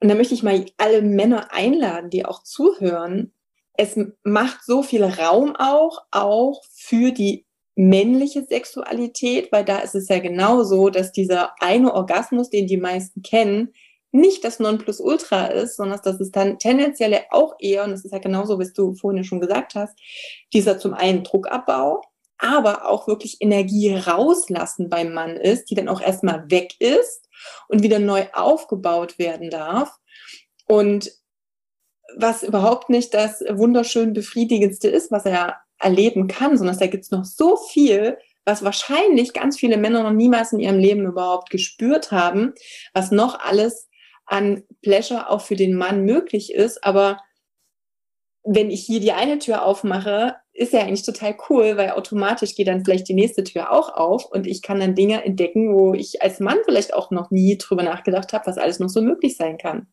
[0.00, 3.32] und da möchte ich mal alle Männer einladen, die auch zuhören,
[3.76, 10.08] es macht so viel Raum auch, auch für die männliche Sexualität, weil da ist es
[10.08, 13.74] ja genau so, dass dieser eine Orgasmus, den die meisten kennen,
[14.14, 18.18] nicht das Nonplusultra ist, sondern dass es dann tendenziell auch eher, und das ist ja
[18.18, 19.98] genauso, wie du vorhin schon gesagt hast,
[20.52, 22.00] dieser zum einen Druckabbau,
[22.38, 27.28] aber auch wirklich Energie rauslassen beim Mann ist, die dann auch erstmal weg ist
[27.68, 29.90] und wieder neu aufgebaut werden darf.
[30.66, 31.10] Und
[32.16, 37.10] was überhaupt nicht das wunderschön befriedigendste ist, was er erleben kann, sondern da gibt es
[37.10, 42.12] noch so viel, was wahrscheinlich ganz viele Männer noch niemals in ihrem Leben überhaupt gespürt
[42.12, 42.54] haben,
[42.92, 43.88] was noch alles
[44.26, 46.84] an Pleasure auch für den Mann möglich ist.
[46.84, 47.20] Aber
[48.44, 52.68] wenn ich hier die eine Tür aufmache, ist ja eigentlich total cool, weil automatisch geht
[52.68, 56.22] dann vielleicht die nächste Tür auch auf und ich kann dann Dinge entdecken, wo ich
[56.22, 59.58] als Mann vielleicht auch noch nie drüber nachgedacht habe, was alles noch so möglich sein
[59.58, 59.88] kann.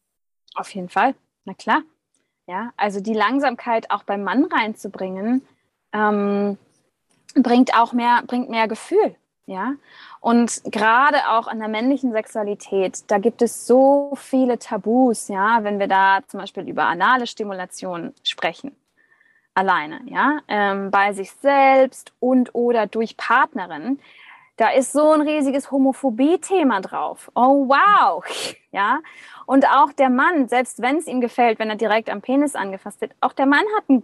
[0.53, 1.15] Auf jeden Fall,
[1.45, 1.81] na klar.
[2.47, 5.41] Ja, also die Langsamkeit auch beim Mann reinzubringen,
[5.93, 6.57] ähm,
[7.35, 9.15] bringt auch mehr, bringt mehr Gefühl.
[9.51, 9.73] Ja,
[10.21, 15.77] und gerade auch an der männlichen Sexualität, da gibt es so viele Tabus, ja, wenn
[15.77, 18.73] wir da zum Beispiel über anale Stimulation sprechen.
[19.53, 23.99] Alleine, ja, ähm, bei sich selbst und oder durch Partnerin.
[24.55, 27.29] Da ist so ein riesiges Homophobie-Thema drauf.
[27.35, 28.23] Oh, wow.
[28.73, 29.01] Ja.
[29.45, 33.01] Und auch der Mann, selbst wenn es ihm gefällt, wenn er direkt am Penis angefasst
[33.01, 34.03] wird, auch der Mann hat einen,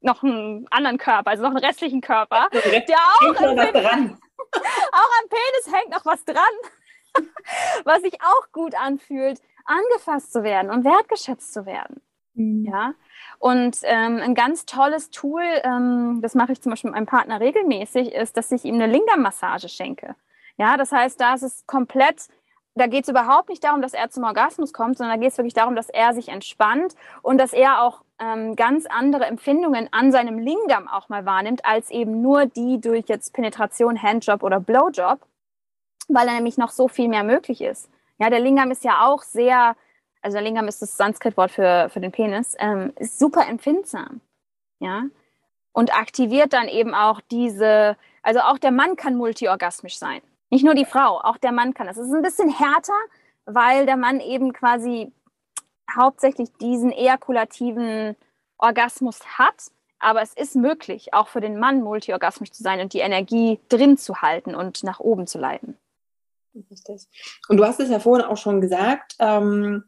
[0.00, 5.74] noch einen anderen Körper, also noch einen restlichen Körper, der auch empfindet, auch am Penis
[5.74, 6.36] hängt noch was dran,
[7.84, 12.00] was sich auch gut anfühlt, angefasst zu werden und wertgeschätzt zu werden.
[12.34, 12.64] Mhm.
[12.64, 12.94] Ja.
[13.38, 17.40] Und ähm, ein ganz tolles Tool, ähm, das mache ich zum Beispiel mit meinem Partner
[17.40, 20.16] regelmäßig, ist, dass ich ihm eine Lingam-Massage schenke.
[20.56, 22.28] Ja, das heißt, da ist es komplett
[22.78, 25.38] da geht es überhaupt nicht darum, dass er zum Orgasmus kommt, sondern da geht es
[25.38, 30.12] wirklich darum, dass er sich entspannt und dass er auch ähm, ganz andere Empfindungen an
[30.12, 35.20] seinem Lingam auch mal wahrnimmt, als eben nur die durch jetzt Penetration, Handjob oder Blowjob,
[36.08, 37.88] weil da nämlich noch so viel mehr möglich ist.
[38.18, 39.76] Ja, der Lingam ist ja auch sehr,
[40.22, 44.20] also der Lingam ist das Sanskritwort für, für den Penis, ähm, ist super empfindsam.
[44.80, 45.04] Ja,
[45.72, 50.20] und aktiviert dann eben auch diese, also auch der Mann kann multiorgasmisch sein.
[50.50, 51.96] Nicht nur die Frau, auch der Mann kann das.
[51.96, 52.98] Es ist ein bisschen härter,
[53.44, 55.12] weil der Mann eben quasi
[55.94, 58.16] hauptsächlich diesen ejakulativen
[58.58, 59.70] Orgasmus hat.
[60.00, 63.96] Aber es ist möglich, auch für den Mann multiorgasmisch zu sein und die Energie drin
[63.96, 65.76] zu halten und nach oben zu leiten.
[67.48, 69.84] Und du hast es ja vorhin auch schon gesagt, ähm,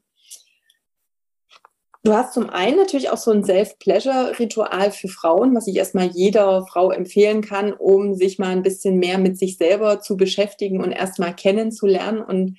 [2.03, 6.67] Du hast zum einen natürlich auch so ein Self-Pleasure-Ritual für Frauen, was ich erstmal jeder
[6.67, 10.93] Frau empfehlen kann, um sich mal ein bisschen mehr mit sich selber zu beschäftigen und
[10.93, 12.57] erstmal kennenzulernen und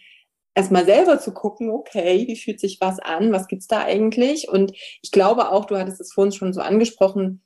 [0.54, 4.50] erstmal selber zu gucken, okay, wie fühlt sich was an, was gibt's da eigentlich?
[4.50, 7.44] Und ich glaube auch, du hattest es vorhin schon so angesprochen,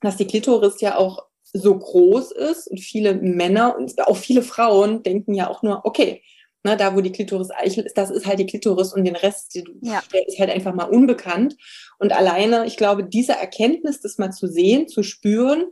[0.00, 5.02] dass die Klitoris ja auch so groß ist und viele Männer und auch viele Frauen
[5.02, 6.22] denken ja auch nur, okay,
[6.64, 9.52] Ne, da, wo die Klitoris eichelt, ist, das ist halt die Klitoris und den Rest
[9.80, 10.00] ja.
[10.12, 11.56] der ist halt einfach mal unbekannt.
[11.98, 15.64] Und alleine, ich glaube, diese Erkenntnis, das mal zu sehen, zu spüren,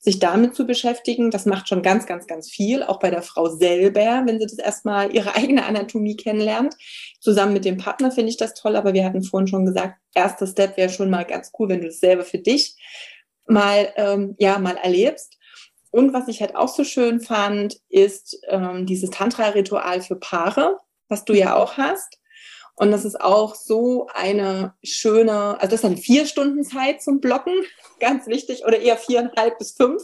[0.00, 3.48] sich damit zu beschäftigen, das macht schon ganz, ganz, ganz viel, auch bei der Frau
[3.48, 6.74] selber, wenn sie das erstmal ihre eigene Anatomie kennenlernt.
[7.20, 10.46] Zusammen mit dem Partner finde ich das toll, aber wir hatten vorhin schon gesagt, erster
[10.46, 12.76] Step wäre schon mal ganz cool, wenn du es selber für dich
[13.46, 15.36] mal, ähm, ja, mal erlebst.
[15.90, 20.76] Und was ich halt auch so schön fand, ist ähm, dieses Tantra-Ritual für Paare,
[21.08, 22.17] was du ja auch hast.
[22.78, 27.54] Und das ist auch so eine schöne, also das dann vier Stunden Zeit zum Blocken,
[28.00, 30.02] ganz wichtig, oder eher viereinhalb bis fünf,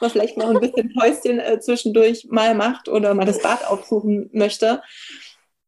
[0.00, 4.30] man vielleicht noch ein bisschen Häuschen äh, zwischendurch mal macht oder mal das Bad aufsuchen
[4.32, 4.82] möchte.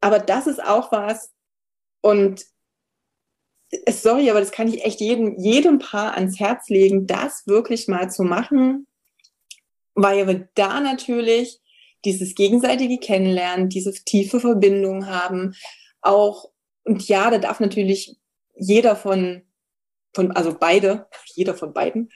[0.00, 1.30] Aber das ist auch was,
[2.00, 2.44] und
[3.88, 8.10] sorry, aber das kann ich echt jedem, jedem Paar ans Herz legen, das wirklich mal
[8.10, 8.86] zu machen,
[9.94, 11.60] weil wir da natürlich
[12.04, 15.54] dieses gegenseitige Kennenlernen, diese tiefe Verbindung haben,
[16.02, 16.50] auch,
[16.84, 18.18] und ja, da darf natürlich
[18.54, 19.42] jeder von,
[20.14, 22.10] von, also beide, jeder von beiden,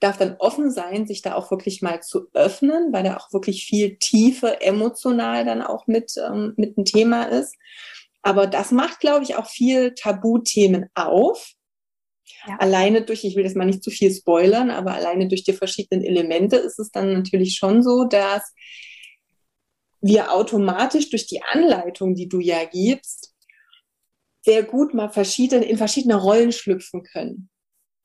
[0.00, 3.66] darf dann offen sein, sich da auch wirklich mal zu öffnen, weil da auch wirklich
[3.66, 7.54] viel Tiefe emotional dann auch mit, ähm, mit ein Thema ist.
[8.22, 11.56] Aber das macht, glaube ich, auch viel Tabuthemen auf,
[12.46, 12.56] ja.
[12.58, 16.04] Alleine durch, ich will das mal nicht zu viel spoilern, aber alleine durch die verschiedenen
[16.04, 18.52] Elemente ist es dann natürlich schon so, dass
[20.00, 23.34] wir automatisch durch die Anleitung, die du ja gibst,
[24.42, 27.50] sehr gut mal verschieden, in verschiedene Rollen schlüpfen können.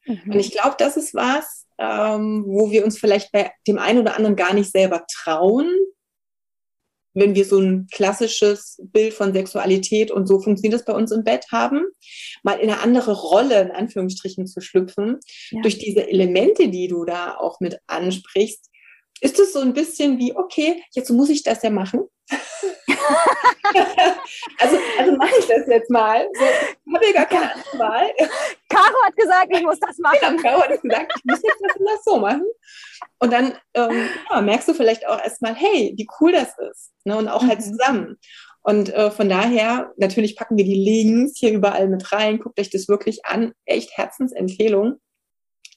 [0.05, 0.21] Mhm.
[0.25, 4.15] Und ich glaube, das ist was, ähm, wo wir uns vielleicht bei dem einen oder
[4.15, 5.69] anderen gar nicht selber trauen,
[7.13, 11.23] wenn wir so ein klassisches Bild von Sexualität und so funktioniert das bei uns im
[11.23, 11.83] Bett haben,
[12.43, 15.19] mal in eine andere Rolle, in Anführungsstrichen, zu schlüpfen,
[15.49, 15.61] ja.
[15.61, 18.70] durch diese Elemente, die du da auch mit ansprichst,
[19.21, 22.07] ist es so ein bisschen wie, okay, jetzt muss ich das ja machen.
[24.59, 26.27] also, also mache ich das jetzt mal.
[26.33, 28.11] So, ich habe ja gar keine andere Wahl.
[28.69, 30.17] Caro hat gesagt, ich muss das machen.
[30.21, 32.45] Genau, Caro hat gesagt, ich muss jetzt das, das so machen.
[33.19, 36.91] Und dann ähm, ja, merkst du vielleicht auch erstmal, hey, wie cool das ist.
[37.03, 37.15] Ne?
[37.15, 37.63] Und auch halt mhm.
[37.63, 38.19] zusammen.
[38.63, 42.39] Und äh, von daher, natürlich packen wir die Links hier überall mit rein.
[42.39, 43.53] Guckt euch das wirklich an.
[43.65, 44.99] Echt Herzensempfehlung.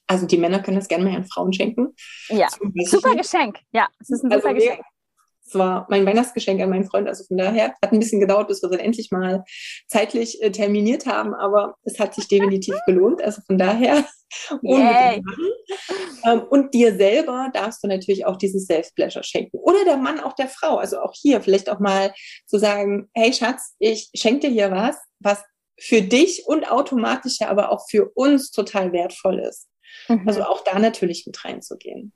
[0.07, 1.95] Also die Männer können das gerne mal an Frauen schenken.
[2.29, 2.47] Ja,
[2.85, 3.59] super Geschenk.
[3.71, 4.81] Ja, es ist ein also super Geschenk.
[5.47, 7.07] Es war mein Weihnachtsgeschenk an meinen Freund.
[7.07, 9.43] Also von daher hat ein bisschen gedauert, bis wir dann endlich mal
[9.87, 13.21] zeitlich äh, terminiert haben, aber es hat sich definitiv gelohnt.
[13.21, 14.05] Also von daher
[14.61, 15.49] unbedingt machen.
[16.25, 19.57] Ähm, und dir selber darfst du natürlich auch dieses Self-Pleasure schenken.
[19.59, 20.77] Oder der Mann auch der Frau.
[20.77, 22.13] Also auch hier vielleicht auch mal
[22.47, 25.43] zu sagen, hey Schatz, ich schenke dir hier was, was
[25.79, 29.67] für dich und automatisch ja aber auch für uns total wertvoll ist.
[30.07, 30.27] Mhm.
[30.27, 32.13] Also auch da natürlich mit reinzugehen.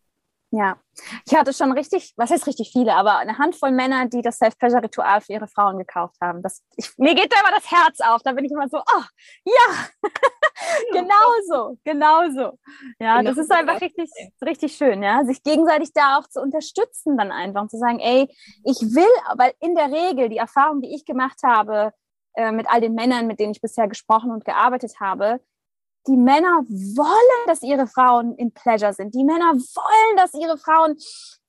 [0.51, 0.79] Ja,
[1.27, 5.21] ich hatte schon richtig, was heißt richtig viele, aber eine Handvoll Männer, die das Self-Pleasure-Ritual
[5.21, 6.41] für ihre Frauen gekauft haben.
[6.41, 8.23] Das, ich, mir geht da immer das Herz auf.
[8.23, 9.03] Da bin ich immer so, oh,
[9.45, 9.87] ja,
[10.91, 12.57] genauso, genauso.
[12.99, 14.09] Ja, genau das ist einfach richtig,
[14.43, 18.27] richtig schön, ja, sich gegenseitig da auch zu unterstützen dann einfach und zu sagen, ey,
[18.65, 21.93] ich will, weil in der Regel die Erfahrung, die ich gemacht habe
[22.33, 25.41] äh, mit all den Männern, mit denen ich bisher gesprochen und gearbeitet habe,
[26.07, 29.13] die Männer wollen, dass ihre Frauen in Pleasure sind.
[29.13, 30.97] Die Männer wollen, dass ihre Frauen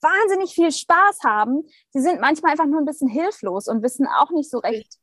[0.01, 1.63] wahnsinnig viel Spaß haben.
[1.91, 4.99] Sie sind manchmal einfach nur ein bisschen hilflos und wissen auch nicht so recht,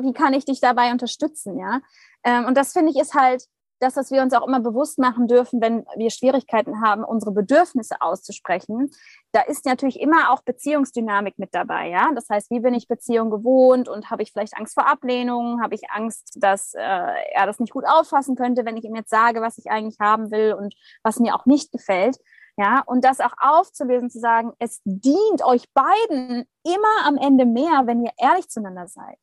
[0.00, 1.80] wie kann ich dich dabei unterstützen, ja.
[2.24, 3.46] Ähm, und das finde ich ist halt
[3.82, 7.96] das, was wir uns auch immer bewusst machen dürfen, wenn wir Schwierigkeiten haben, unsere Bedürfnisse
[8.00, 8.90] auszusprechen.
[9.32, 12.10] Da ist natürlich immer auch Beziehungsdynamik mit dabei, ja.
[12.14, 15.60] Das heißt, wie bin ich Beziehung gewohnt und habe ich vielleicht Angst vor Ablehnung?
[15.62, 19.10] Habe ich Angst, dass äh, er das nicht gut auffassen könnte, wenn ich ihm jetzt
[19.10, 22.18] sage, was ich eigentlich haben will und was mir auch nicht gefällt?
[22.58, 27.82] Ja, und das auch aufzulösen, zu sagen, es dient euch beiden immer am Ende mehr,
[27.86, 29.16] wenn ihr ehrlich zueinander seid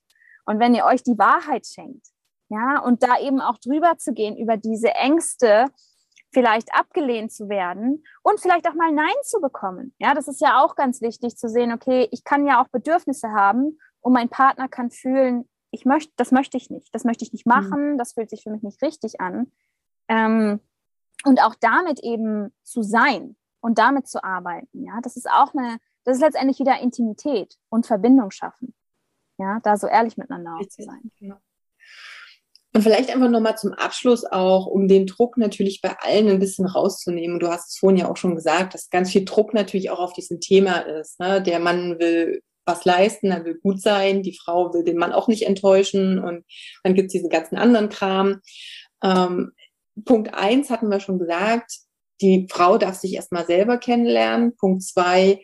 [0.45, 2.07] und wenn ihr euch die Wahrheit schenkt.
[2.49, 5.67] Ja, und da eben auch drüber zu gehen über diese Ängste,
[6.31, 9.93] vielleicht abgelehnt zu werden und vielleicht auch mal Nein zu bekommen.
[9.99, 13.31] Ja, das ist ja auch ganz wichtig zu sehen, okay, ich kann ja auch Bedürfnisse
[13.31, 17.33] haben und mein Partner kann fühlen, ich möchte, das möchte ich nicht, das möchte ich
[17.33, 17.53] nicht mhm.
[17.53, 17.97] machen, mhm.
[17.97, 19.51] das fühlt sich für mich nicht richtig an.
[20.07, 20.59] Ähm,
[21.25, 24.85] und auch damit eben zu sein und damit zu arbeiten.
[24.85, 28.73] Ja, das ist auch eine, das ist letztendlich wieder Intimität und Verbindung schaffen.
[29.37, 31.11] Ja, da so ehrlich miteinander auch zu sein.
[31.19, 31.39] Ja.
[32.73, 36.67] Und vielleicht einfach nochmal zum Abschluss auch, um den Druck natürlich bei allen ein bisschen
[36.67, 37.39] rauszunehmen.
[37.39, 40.13] Du hast es vorhin ja auch schon gesagt, dass ganz viel Druck natürlich auch auf
[40.13, 41.19] diesem Thema ist.
[41.19, 41.41] Ne?
[41.41, 45.27] Der Mann will was leisten, er will gut sein, die Frau will den Mann auch
[45.27, 46.45] nicht enttäuschen und
[46.83, 48.41] dann gibt es diesen ganzen anderen Kram.
[49.03, 49.53] Ähm,
[50.05, 51.71] Punkt eins hatten wir schon gesagt,
[52.21, 54.55] die Frau darf sich erstmal selber kennenlernen.
[54.55, 55.41] Punkt zwei,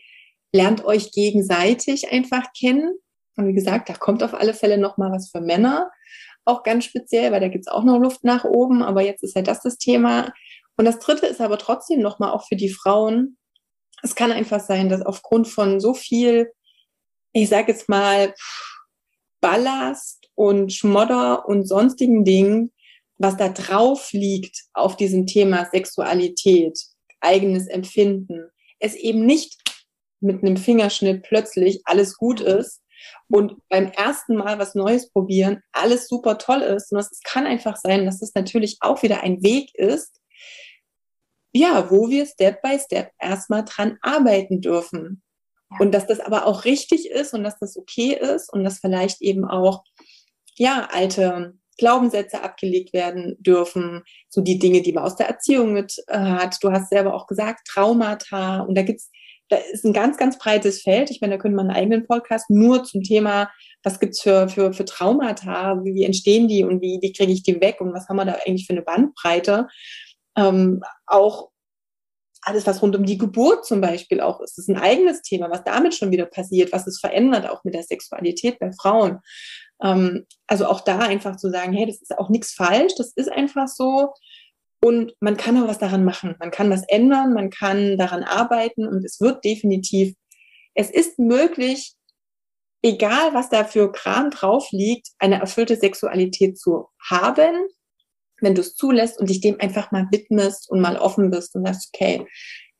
[0.53, 2.95] lernt euch gegenseitig einfach kennen.
[3.37, 5.89] Und wie gesagt, da kommt auf alle Fälle nochmal was für Männer
[6.45, 9.35] auch ganz speziell, weil da gibt es auch noch Luft nach oben, aber jetzt ist
[9.35, 10.31] ja das das Thema.
[10.77, 13.37] Und das Dritte ist aber trotzdem nochmal auch für die Frauen.
[14.03, 16.51] Es kann einfach sein, dass aufgrund von so viel,
[17.33, 18.33] ich sage jetzt mal,
[19.41, 22.71] Ballast und Schmodder und sonstigen Dingen,
[23.17, 26.77] was da drauf liegt auf diesem Thema Sexualität,
[27.21, 29.55] eigenes Empfinden, es eben nicht
[30.19, 32.81] mit einem Fingerschnitt plötzlich alles gut ist,
[33.29, 36.91] und beim ersten Mal was Neues probieren alles super toll ist.
[36.91, 40.19] Und es kann einfach sein, dass es natürlich auch wieder ein Weg ist,
[41.53, 45.23] ja, wo wir Step by Step erstmal dran arbeiten dürfen.
[45.71, 45.77] Ja.
[45.79, 49.21] Und dass das aber auch richtig ist und dass das okay ist und dass vielleicht
[49.21, 49.83] eben auch,
[50.57, 55.95] ja, alte Glaubenssätze abgelegt werden dürfen, so die Dinge, die man aus der Erziehung mit
[56.07, 56.57] äh, hat.
[56.61, 58.61] Du hast selber auch gesagt, Traumata.
[58.61, 59.11] Und da gibt's
[59.49, 61.11] da ist ein ganz, ganz breites Feld.
[61.11, 63.49] Ich meine, da könnte man einen eigenen Podcast nur zum Thema,
[63.83, 67.61] was gibt's für, für, für Traumata, wie, entstehen die und wie, wie kriege ich die
[67.61, 69.67] weg und was haben wir da eigentlich für eine Bandbreite.
[70.35, 71.49] Ähm, auch
[72.41, 75.63] alles, was rund um die Geburt zum Beispiel auch ist, ist ein eigenes Thema, was
[75.63, 79.19] damit schon wieder passiert, was es verändert, auch mit der Sexualität bei Frauen.
[79.81, 83.31] Ähm, also auch da einfach zu sagen, hey, das ist auch nichts falsch, das ist
[83.31, 84.13] einfach so.
[84.85, 86.35] Und man kann auch was daran machen.
[86.37, 90.13] Man kann was ändern, man kann daran arbeiten und es wird definitiv,
[90.75, 91.95] es ist möglich,
[92.83, 97.65] egal was da für Kram drauf liegt, eine erfüllte Sexualität zu haben,
[98.41, 101.65] wenn du es zulässt und dich dem einfach mal widmest und mal offen bist und
[101.65, 102.27] sagst, okay,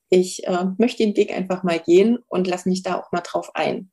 [0.09, 3.49] ich äh, möchte den Weg einfach mal gehen und lass mich da auch mal drauf
[3.55, 3.89] ein.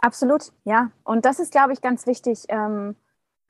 [0.00, 0.90] Absolut, ja.
[1.04, 2.44] Und das ist, glaube ich, ganz wichtig.
[2.48, 2.96] Ähm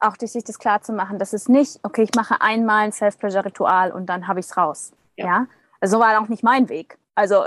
[0.01, 3.93] auch sich das klar zu machen, dass es nicht, okay, ich mache einmal ein Self-Pleasure-Ritual
[3.93, 4.93] und dann habe ich es raus.
[5.17, 5.27] Ja.
[5.27, 5.47] ja?
[5.81, 6.99] Also so war auch nicht mein Weg.
[7.15, 7.45] Also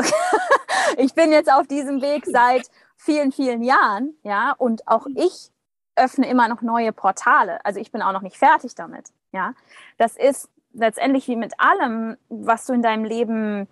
[0.97, 5.49] ich bin jetzt auf diesem Weg seit vielen, vielen Jahren, ja, und auch ich
[5.95, 7.63] öffne immer noch neue Portale.
[7.65, 9.53] Also ich bin auch noch nicht fertig damit, ja.
[9.97, 13.67] Das ist letztendlich wie mit allem, was du in deinem Leben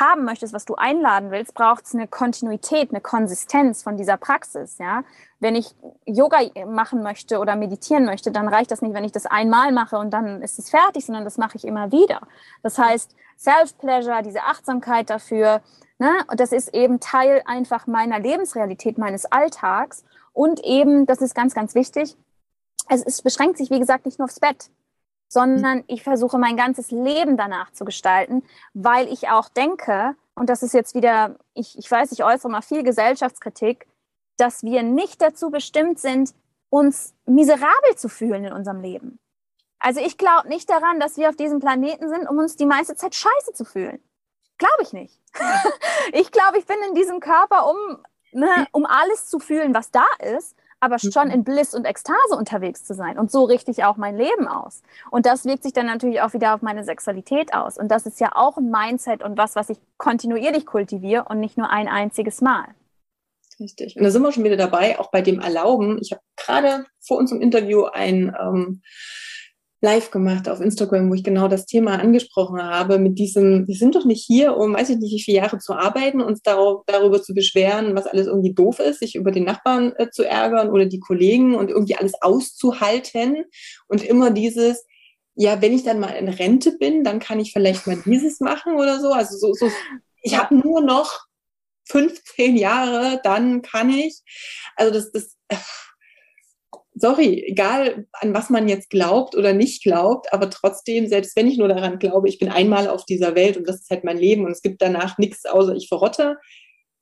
[0.00, 4.78] haben möchtest, was du einladen willst, braucht es eine Kontinuität, eine Konsistenz von dieser Praxis.
[4.78, 5.04] Ja?
[5.40, 5.74] Wenn ich
[6.04, 9.98] Yoga machen möchte oder meditieren möchte, dann reicht das nicht, wenn ich das einmal mache
[9.98, 12.20] und dann ist es fertig, sondern das mache ich immer wieder.
[12.62, 15.60] Das heißt, Self-Pleasure, diese Achtsamkeit dafür,
[15.98, 16.10] ne?
[16.30, 20.04] und das ist eben Teil einfach meiner Lebensrealität, meines Alltags.
[20.32, 22.16] Und eben, das ist ganz, ganz wichtig,
[22.88, 24.70] es, es beschränkt sich, wie gesagt, nicht nur aufs Bett
[25.28, 28.42] sondern ich versuche mein ganzes Leben danach zu gestalten,
[28.74, 32.62] weil ich auch denke, und das ist jetzt wieder, ich, ich weiß, ich äußere mal
[32.62, 33.86] viel Gesellschaftskritik,
[34.36, 36.34] dass wir nicht dazu bestimmt sind,
[36.68, 39.18] uns miserabel zu fühlen in unserem Leben.
[39.78, 42.96] Also ich glaube nicht daran, dass wir auf diesem Planeten sind, um uns die meiste
[42.96, 44.02] Zeit scheiße zu fühlen.
[44.58, 45.20] Glaube ich nicht.
[46.12, 47.98] ich glaube, ich bin in diesem Körper, um,
[48.32, 50.56] ne, um alles zu fühlen, was da ist
[50.86, 51.34] aber schon mhm.
[51.34, 53.18] in Bliss und Ekstase unterwegs zu sein.
[53.18, 54.82] Und so richte ich auch mein Leben aus.
[55.10, 57.76] Und das wirkt sich dann natürlich auch wieder auf meine Sexualität aus.
[57.76, 61.58] Und das ist ja auch ein Mindset und was, was ich kontinuierlich kultiviere und nicht
[61.58, 62.66] nur ein einziges Mal.
[63.58, 63.96] Richtig.
[63.96, 65.98] Und da sind wir schon wieder dabei, auch bei dem Erlauben.
[66.00, 68.82] Ich habe gerade vor unserem Interview ein, ähm,
[69.82, 73.94] live gemacht auf Instagram, wo ich genau das Thema angesprochen habe, mit diesem, wir sind
[73.94, 77.22] doch nicht hier, um, weiß ich nicht, wie viele Jahre zu arbeiten, uns darauf, darüber
[77.22, 80.86] zu beschweren, was alles irgendwie doof ist, sich über den Nachbarn äh, zu ärgern oder
[80.86, 83.44] die Kollegen und irgendwie alles auszuhalten
[83.88, 84.84] und immer dieses,
[85.34, 88.76] ja, wenn ich dann mal in Rente bin, dann kann ich vielleicht mal dieses machen
[88.76, 89.12] oder so.
[89.12, 89.70] Also so, so
[90.22, 91.26] ich habe nur noch
[91.90, 94.22] 15 Jahre, dann kann ich.
[94.74, 95.56] Also das, das, äh,
[96.96, 101.58] sorry, egal an was man jetzt glaubt oder nicht glaubt, aber trotzdem, selbst wenn ich
[101.58, 104.44] nur daran glaube, ich bin einmal auf dieser Welt und das ist halt mein Leben
[104.44, 106.36] und es gibt danach nichts außer ich verrotte,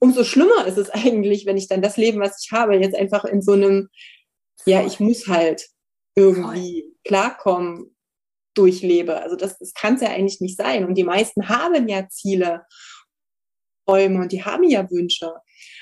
[0.00, 3.24] umso schlimmer ist es eigentlich, wenn ich dann das Leben, was ich habe, jetzt einfach
[3.24, 3.88] in so einem,
[4.66, 5.66] ja, ich muss halt
[6.16, 7.94] irgendwie klarkommen,
[8.54, 9.20] durchlebe.
[9.20, 10.84] Also das, das kann es ja eigentlich nicht sein.
[10.84, 12.62] Und die meisten haben ja Ziele,
[13.84, 15.32] Träume und die haben ja Wünsche.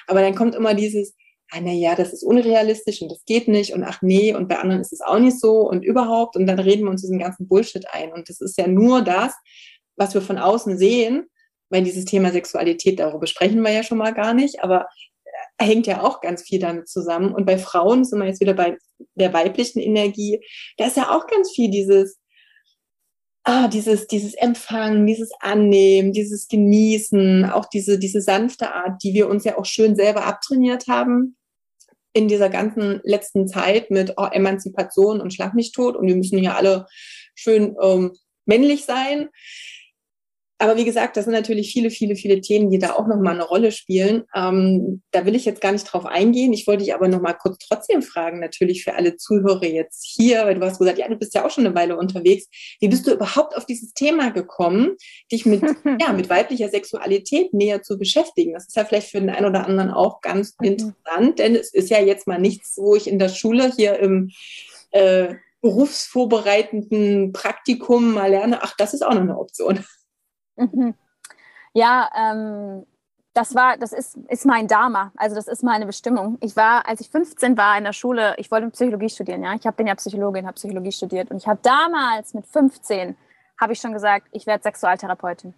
[0.07, 1.15] Aber dann kommt immer dieses,
[1.53, 4.59] ah, na ja, das ist unrealistisch und das geht nicht und ach nee, und bei
[4.59, 7.47] anderen ist es auch nicht so und überhaupt und dann reden wir uns diesen ganzen
[7.47, 8.13] Bullshit ein.
[8.13, 9.35] Und das ist ja nur das,
[9.97, 11.27] was wir von außen sehen,
[11.69, 14.87] weil dieses Thema Sexualität, darüber sprechen wir ja schon mal gar nicht, aber
[15.59, 17.35] äh, hängt ja auch ganz viel damit zusammen.
[17.35, 18.77] Und bei Frauen sind wir jetzt wieder bei
[19.15, 20.41] der weiblichen Energie,
[20.79, 22.19] da ist ja auch ganz viel dieses,
[23.45, 29.29] ah, dieses, dieses Empfangen, dieses Annehmen, dieses Genießen, auch diese, diese sanfte Art, die wir
[29.29, 31.37] uns ja auch schön selber abtrainiert haben,
[32.13, 36.39] in dieser ganzen letzten Zeit mit oh, Emanzipation und Schlag mich tot und wir müssen
[36.39, 36.87] hier alle
[37.35, 38.13] schön ähm,
[38.45, 39.29] männlich sein.
[40.63, 43.43] Aber wie gesagt, das sind natürlich viele, viele, viele Themen, die da auch nochmal eine
[43.43, 44.23] Rolle spielen.
[44.33, 46.53] Ähm, da will ich jetzt gar nicht drauf eingehen.
[46.53, 50.55] Ich wollte dich aber nochmal kurz trotzdem fragen, natürlich für alle Zuhörer jetzt hier, weil
[50.55, 52.47] du hast gesagt, ja, du bist ja auch schon eine Weile unterwegs.
[52.79, 54.95] Wie bist du überhaupt auf dieses Thema gekommen,
[55.33, 55.63] dich mit,
[56.01, 58.53] ja, mit weiblicher Sexualität näher zu beschäftigen?
[58.53, 60.69] Das ist ja vielleicht für den einen oder anderen auch ganz mhm.
[60.69, 64.31] interessant, denn es ist ja jetzt mal nichts, wo ich in der Schule hier im
[64.93, 69.85] äh, berufsvorbereitenden Praktikum mal lerne, ach, das ist auch noch eine Option.
[70.57, 70.95] Mhm.
[71.75, 72.87] Ja, ähm,
[73.35, 76.37] das war, das ist, ist mein Dharma, also das ist meine Bestimmung.
[76.41, 79.55] Ich war, als ich 15 war in der Schule, ich wollte Psychologie studieren, ja.
[79.55, 83.17] Ich bin ja Psychologin, habe Psychologie studiert und ich habe damals mit 15
[83.61, 85.55] habe ich schon gesagt, ich werde Sexualtherapeutin.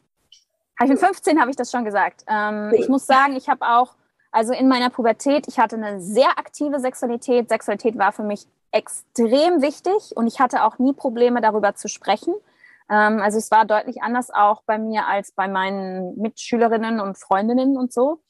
[0.83, 2.25] Ich mit 15 habe ich das schon gesagt.
[2.29, 3.95] Ähm, ich muss sagen, ich habe auch,
[4.31, 7.49] also in meiner Pubertät, ich hatte eine sehr aktive Sexualität.
[7.49, 12.35] Sexualität war für mich extrem wichtig und ich hatte auch nie Probleme darüber zu sprechen.
[12.91, 17.77] Ähm, also es war deutlich anders auch bei mir als bei meinen Mitschülerinnen und Freundinnen
[17.77, 18.23] und so.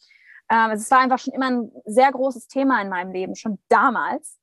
[0.51, 3.59] Ähm, also es war einfach schon immer ein sehr großes Thema in meinem Leben, schon
[3.69, 4.39] damals.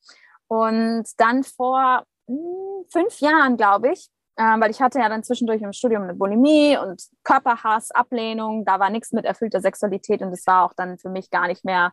[0.48, 5.62] Und dann vor hm, fünf Jahren, glaube ich, ähm, weil ich hatte ja dann zwischendurch
[5.62, 10.48] im Studium eine Bulimie und Körperhass, Ablehnung, da war nichts mit erfüllter Sexualität und das
[10.48, 11.92] war auch dann für mich gar nicht mehr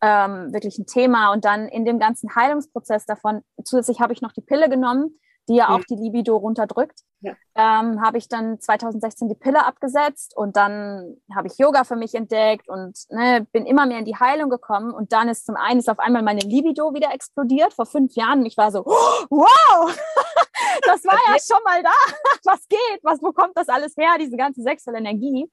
[0.00, 1.32] ähm, wirklich ein Thema.
[1.32, 5.18] Und dann in dem ganzen Heilungsprozess davon, zusätzlich habe ich noch die Pille genommen,
[5.50, 7.00] die ja auch die Libido runterdrückt.
[7.22, 7.34] Ja.
[7.54, 12.14] Ähm, habe ich dann 2016 die Pille abgesetzt und dann habe ich Yoga für mich
[12.14, 15.80] entdeckt und ne, bin immer mehr in die Heilung gekommen und dann ist zum einen
[15.80, 18.46] ist auf einmal meine Libido wieder explodiert vor fünf Jahren.
[18.46, 19.98] Ich war so, oh, wow,
[20.86, 21.90] das war ja schon mal da.
[22.44, 23.00] Was geht?
[23.02, 24.16] Was, wo kommt das alles her?
[24.18, 25.50] Diese ganze sexuelle Energie.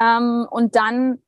[0.00, 1.22] Ähm, und dann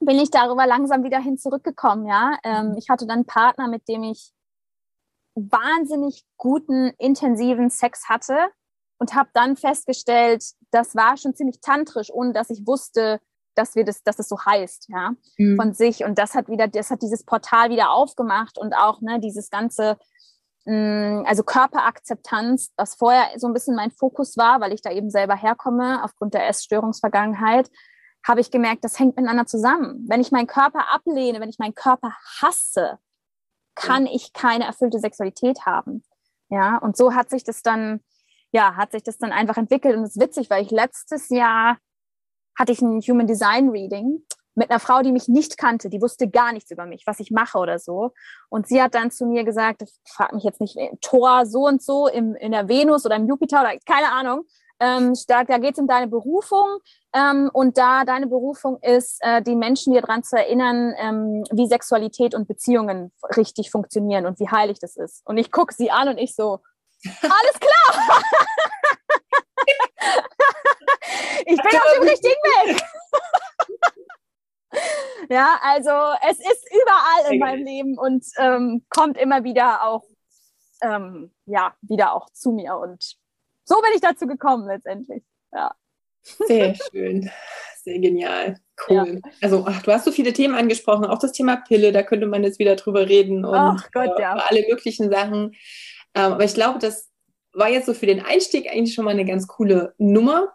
[0.00, 2.06] bin ich darüber langsam wieder hin zurückgekommen.
[2.06, 4.32] Ja, ähm, ich hatte dann einen Partner, mit dem ich
[5.50, 8.50] wahnsinnig guten, intensiven Sex hatte
[8.98, 13.20] und habe dann festgestellt, das war schon ziemlich tantrisch, ohne dass ich wusste,
[13.54, 15.56] dass wir das, dass es so heißt, ja, mhm.
[15.56, 16.04] von sich.
[16.04, 19.96] Und das hat wieder, das hat dieses Portal wieder aufgemacht und auch ne, dieses ganze,
[20.66, 24.90] mh, mm, also Körperakzeptanz, was vorher so ein bisschen mein Fokus war, weil ich da
[24.92, 27.70] eben selber herkomme aufgrund der Essstörungsvergangenheit,
[28.26, 30.04] habe ich gemerkt, das hängt miteinander zusammen.
[30.08, 32.98] Wenn ich meinen Körper ablehne, wenn ich meinen Körper hasse,
[33.74, 36.02] kann ich keine erfüllte Sexualität haben.
[36.48, 38.00] Ja, und so hat sich das dann,
[38.52, 39.96] ja, hat sich das dann einfach entwickelt.
[39.96, 41.78] Und es ist witzig, weil ich letztes Jahr
[42.58, 46.28] hatte ich ein Human Design Reading mit einer Frau, die mich nicht kannte, die wusste
[46.28, 48.12] gar nichts über mich, was ich mache oder so.
[48.48, 51.82] Und sie hat dann zu mir gesagt, ich frage mich jetzt nicht, Tor so und
[51.82, 54.44] so im, in der Venus oder im Jupiter oder keine Ahnung.
[54.80, 56.80] Ähm, da da geht es um deine Berufung.
[57.12, 61.66] Ähm, und da deine Berufung ist, äh, die Menschen hier daran zu erinnern, ähm, wie
[61.66, 65.22] Sexualität und Beziehungen richtig funktionieren und wie heilig das ist.
[65.26, 66.60] Und ich gucke sie an und ich so,
[67.04, 67.90] alles klar!
[71.46, 72.82] ich bin auf dem richtigen Weg.
[75.30, 75.90] ja, also
[76.28, 80.04] es ist überall in meinem Leben und ähm, kommt immer wieder auch,
[80.82, 82.76] ähm, ja, wieder auch zu mir.
[82.76, 83.16] Und
[83.70, 85.22] so bin ich dazu gekommen letztendlich.
[85.52, 85.72] Ja.
[86.22, 87.30] Sehr schön,
[87.82, 88.58] sehr genial,
[88.88, 89.20] cool.
[89.24, 89.30] Ja.
[89.40, 92.42] Also ach, du hast so viele Themen angesprochen, auch das Thema Pille, da könnte man
[92.42, 94.34] jetzt wieder drüber reden und ach Gott, ja.
[94.34, 95.52] alle möglichen Sachen.
[96.14, 97.08] Ähm, aber ich glaube, dass
[97.52, 100.52] war jetzt so für den Einstieg eigentlich schon mal eine ganz coole Nummer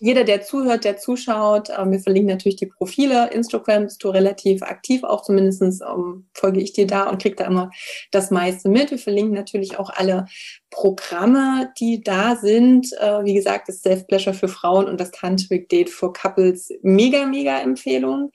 [0.00, 3.30] jeder, der zuhört, der zuschaut, äh, wir verlinken natürlich die Profile.
[3.30, 7.46] Instagram bist du relativ aktiv, auch zumindest ähm, folge ich dir da und kriege da
[7.46, 7.70] immer
[8.10, 8.90] das meiste mit.
[8.90, 10.26] Wir verlinken natürlich auch alle
[10.70, 12.92] Programme, die da sind.
[12.94, 16.70] Äh, wie gesagt, das Self-Pleasure für Frauen und das Tantric Date for Couples.
[16.82, 18.30] Mega, mega Empfehlung.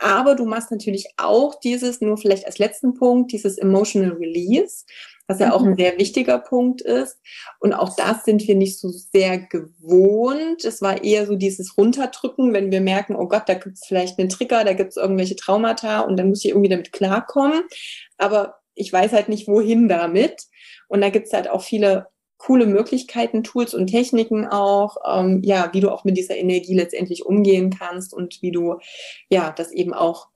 [0.00, 4.84] Aber du machst natürlich auch dieses, nur vielleicht als letzten Punkt, dieses Emotional Release
[5.26, 5.76] was ja auch ein mhm.
[5.76, 7.18] sehr wichtiger Punkt ist.
[7.60, 10.64] Und auch das sind wir nicht so sehr gewohnt.
[10.64, 14.18] Es war eher so dieses Runterdrücken, wenn wir merken, oh Gott, da gibt es vielleicht
[14.18, 17.62] einen Trigger, da gibt es irgendwelche Traumata und dann muss ich irgendwie damit klarkommen.
[18.18, 20.44] Aber ich weiß halt nicht, wohin damit.
[20.88, 22.06] Und da gibt es halt auch viele
[22.36, 27.24] coole Möglichkeiten, Tools und Techniken auch, ähm, ja, wie du auch mit dieser Energie letztendlich
[27.24, 28.78] umgehen kannst und wie du
[29.30, 30.28] ja das eben auch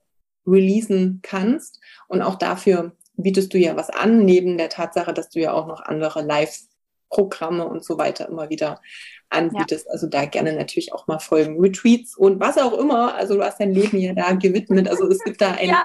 [0.47, 1.79] releasen kannst.
[2.07, 5.67] Und auch dafür bietest du ja was an, neben der Tatsache, dass du ja auch
[5.67, 8.81] noch andere Live-Programme und so weiter immer wieder
[9.29, 9.87] anbietest.
[9.87, 9.93] Ja.
[9.93, 13.15] Also da gerne natürlich auch mal Folgen, Retreats und was auch immer.
[13.15, 14.87] Also du hast dein Leben ja da gewidmet.
[14.87, 15.83] Also es gibt da einen ja.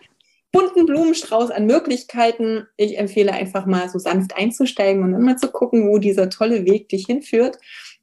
[0.53, 2.67] bunten Blumenstrauß an Möglichkeiten.
[2.77, 6.65] Ich empfehle einfach mal so sanft einzusteigen und dann mal zu gucken, wo dieser tolle
[6.65, 7.59] Weg dich hinführt.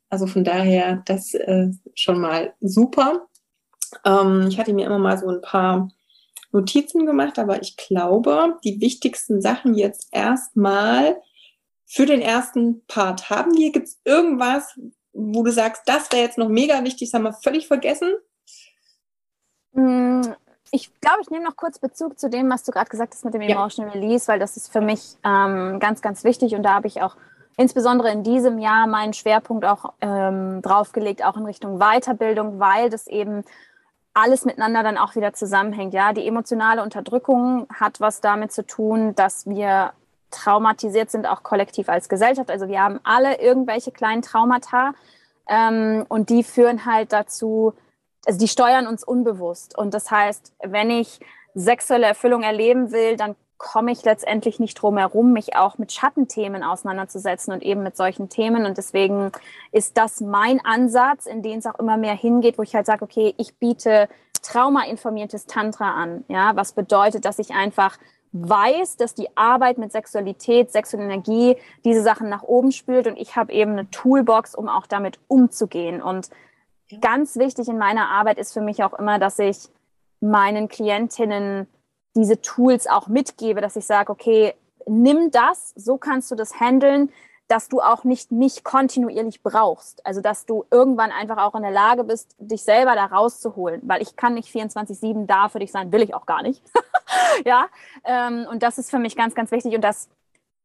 [0.09, 3.27] Also von daher, das äh, schon mal super.
[4.05, 5.89] Ähm, ich hatte mir immer mal so ein paar
[6.51, 11.21] Notizen gemacht, aber ich glaube, die wichtigsten Sachen jetzt erstmal
[11.85, 13.71] für den ersten Part haben wir.
[13.71, 14.77] Gibt es irgendwas,
[15.13, 18.13] wo du sagst, das wäre jetzt noch mega wichtig, das haben wir völlig vergessen?
[19.73, 20.21] Mm,
[20.71, 23.33] ich glaube, ich nehme noch kurz Bezug zu dem, was du gerade gesagt hast mit
[23.33, 24.01] dem Emotional ja.
[24.01, 27.17] Release, weil das ist für mich ähm, ganz, ganz wichtig und da habe ich auch
[27.57, 33.07] insbesondere in diesem Jahr meinen Schwerpunkt auch ähm, draufgelegt, auch in Richtung Weiterbildung, weil das
[33.07, 33.43] eben
[34.13, 35.93] alles miteinander dann auch wieder zusammenhängt.
[35.93, 39.93] Ja, die emotionale Unterdrückung hat was damit zu tun, dass wir
[40.31, 42.49] traumatisiert sind, auch kollektiv als Gesellschaft.
[42.49, 44.93] Also wir haben alle irgendwelche kleinen Traumata
[45.47, 47.73] ähm, und die führen halt dazu,
[48.25, 49.77] also die steuern uns unbewusst.
[49.77, 51.19] Und das heißt, wenn ich
[51.53, 56.63] sexuelle Erfüllung erleben will, dann komme ich letztendlich nicht drum herum, mich auch mit Schattenthemen
[56.63, 58.65] auseinanderzusetzen und eben mit solchen Themen.
[58.65, 59.31] Und deswegen
[59.71, 63.05] ist das mein Ansatz, in den es auch immer mehr hingeht, wo ich halt sage,
[63.05, 64.09] okay, ich biete
[64.41, 66.25] traumainformiertes Tantra an.
[66.27, 67.99] Ja, was bedeutet, dass ich einfach
[68.31, 71.55] weiß, dass die Arbeit mit Sexualität, sexuelle Energie
[71.85, 76.01] diese Sachen nach oben spült und ich habe eben eine Toolbox, um auch damit umzugehen.
[76.01, 76.31] Und
[76.99, 79.69] ganz wichtig in meiner Arbeit ist für mich auch immer, dass ich
[80.19, 81.67] meinen Klientinnen
[82.15, 84.53] diese Tools auch mitgebe, dass ich sage, okay,
[84.85, 87.11] nimm das, so kannst du das handeln,
[87.47, 90.05] dass du auch nicht mich kontinuierlich brauchst.
[90.05, 94.01] Also dass du irgendwann einfach auch in der Lage bist, dich selber da rauszuholen, weil
[94.01, 96.63] ich kann nicht 24-7 da für dich sein, will ich auch gar nicht.
[97.45, 97.67] ja,
[98.05, 100.09] ähm, und das ist für mich ganz, ganz wichtig und das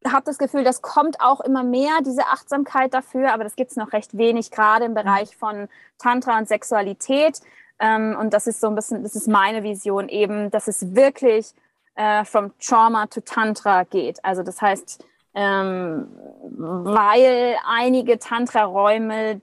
[0.07, 3.77] habe das Gefühl, das kommt auch immer mehr, diese Achtsamkeit dafür, aber das gibt es
[3.77, 5.69] noch recht wenig, gerade im Bereich von
[5.99, 7.41] Tantra und Sexualität.
[7.79, 11.53] Ähm, und das ist so ein bisschen, das ist meine Vision eben, dass es wirklich
[11.95, 14.25] äh, from Trauma to Tantra geht.
[14.25, 15.05] Also das heißt,
[15.35, 16.09] ähm,
[16.51, 19.41] weil einige Tantra-Räume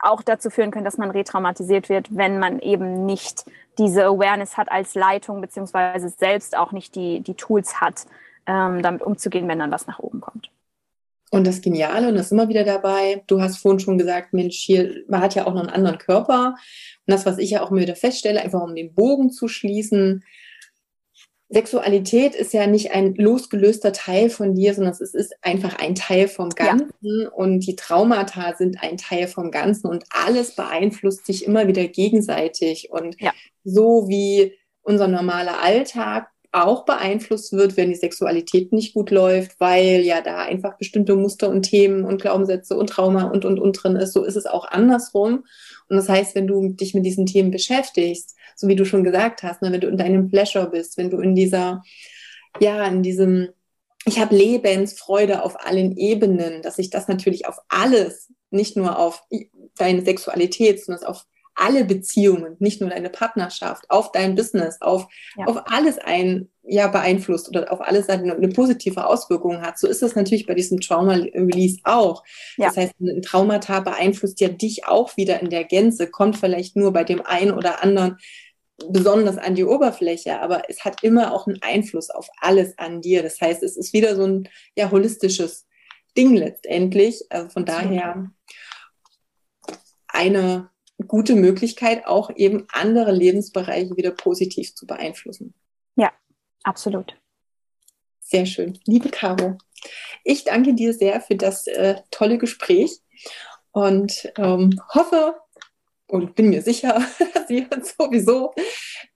[0.00, 3.44] auch dazu führen können, dass man retraumatisiert wird, wenn man eben nicht
[3.78, 8.06] diese Awareness hat als Leitung, beziehungsweise selbst auch nicht die, die Tools hat,
[8.46, 10.50] ähm, damit umzugehen, wenn dann was nach oben kommt.
[11.34, 14.58] Und das Geniale, und das ist immer wieder dabei, du hast vorhin schon gesagt, Mensch,
[14.58, 16.56] hier, man hat ja auch noch einen anderen Körper.
[17.06, 20.24] Und das, was ich ja auch immer wieder feststelle, einfach um den Bogen zu schließen,
[21.48, 26.28] Sexualität ist ja nicht ein losgelöster Teil von dir, sondern es ist einfach ein Teil
[26.28, 27.28] vom Ganzen ja.
[27.30, 32.90] und die Traumata sind ein Teil vom Ganzen und alles beeinflusst sich immer wieder gegenseitig
[32.90, 33.32] und ja.
[33.64, 34.52] so wie
[34.82, 40.38] unser normaler Alltag auch beeinflusst wird, wenn die Sexualität nicht gut läuft, weil ja da
[40.38, 44.12] einfach bestimmte Muster und Themen und Glaubenssätze und Trauma und und und drin ist.
[44.12, 45.44] So ist es auch andersrum.
[45.88, 49.42] Und das heißt, wenn du dich mit diesen Themen beschäftigst, so wie du schon gesagt
[49.42, 51.82] hast, ne, wenn du in deinem Pleasure bist, wenn du in dieser,
[52.60, 53.48] ja, in diesem,
[54.04, 59.24] ich habe Lebensfreude auf allen Ebenen, dass sich das natürlich auf alles, nicht nur auf
[59.78, 61.24] deine Sexualität, sondern auf
[61.54, 65.46] alle Beziehungen, nicht nur deine Partnerschaft, auf dein Business, auf, ja.
[65.46, 69.78] auf alles ein, ja, beeinflusst oder auf alles eine, eine, positive Auswirkung hat.
[69.78, 72.24] So ist es natürlich bei diesem Trauma-Release auch.
[72.56, 72.68] Ja.
[72.68, 76.92] Das heißt, ein Traumata beeinflusst ja dich auch wieder in der Gänze, kommt vielleicht nur
[76.92, 78.18] bei dem einen oder anderen
[78.88, 83.22] besonders an die Oberfläche, aber es hat immer auch einen Einfluss auf alles an dir.
[83.22, 85.66] Das heißt, es ist wieder so ein ja, holistisches
[86.16, 87.24] Ding letztendlich.
[87.30, 88.30] Also von daher
[90.08, 90.71] eine
[91.06, 95.54] gute Möglichkeit, auch eben andere Lebensbereiche wieder positiv zu beeinflussen.
[95.96, 96.12] Ja,
[96.62, 97.16] absolut.
[98.20, 98.78] Sehr schön.
[98.86, 99.58] Liebe Caro,
[100.24, 103.00] Ich danke dir sehr für das äh, tolle Gespräch
[103.72, 105.36] und ähm, hoffe
[106.06, 106.94] und bin mir sicher,
[107.34, 108.54] dass wir uns sowieso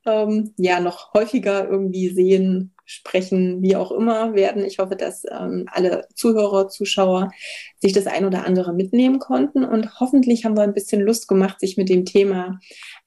[0.05, 4.65] ähm, ja noch häufiger irgendwie sehen, sprechen, wie auch immer werden.
[4.65, 7.31] Ich hoffe, dass ähm, alle Zuhörer, Zuschauer
[7.79, 11.61] sich das ein oder andere mitnehmen konnten und hoffentlich haben wir ein bisschen Lust gemacht,
[11.61, 12.61] sich mit dem Thema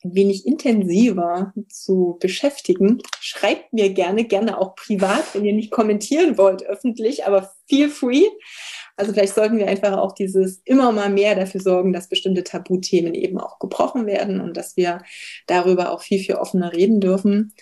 [0.03, 3.01] ein wenig intensiver zu beschäftigen.
[3.21, 8.25] Schreibt mir gerne, gerne auch privat, wenn ihr nicht kommentieren wollt öffentlich, aber feel free.
[8.99, 13.13] Also vielleicht sollten wir einfach auch dieses immer mal mehr dafür sorgen, dass bestimmte Tabuthemen
[13.13, 15.03] eben auch gebrochen werden und dass wir
[15.47, 17.53] darüber auch viel, viel offener reden dürfen.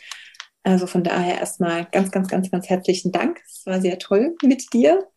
[0.68, 3.40] Also von daher erstmal ganz, ganz, ganz, ganz herzlichen Dank.
[3.48, 5.08] Es war sehr toll mit dir.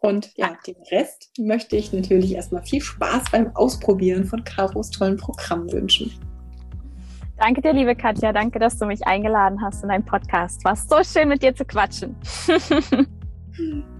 [0.00, 5.16] Und ja, den Rest möchte ich natürlich erstmal viel Spaß beim Ausprobieren von Caros tollen
[5.16, 6.12] Programm wünschen.
[7.36, 8.32] Danke dir, liebe Katja.
[8.32, 10.64] Danke, dass du mich eingeladen hast in deinen Podcast.
[10.64, 12.16] War so schön, mit dir zu quatschen.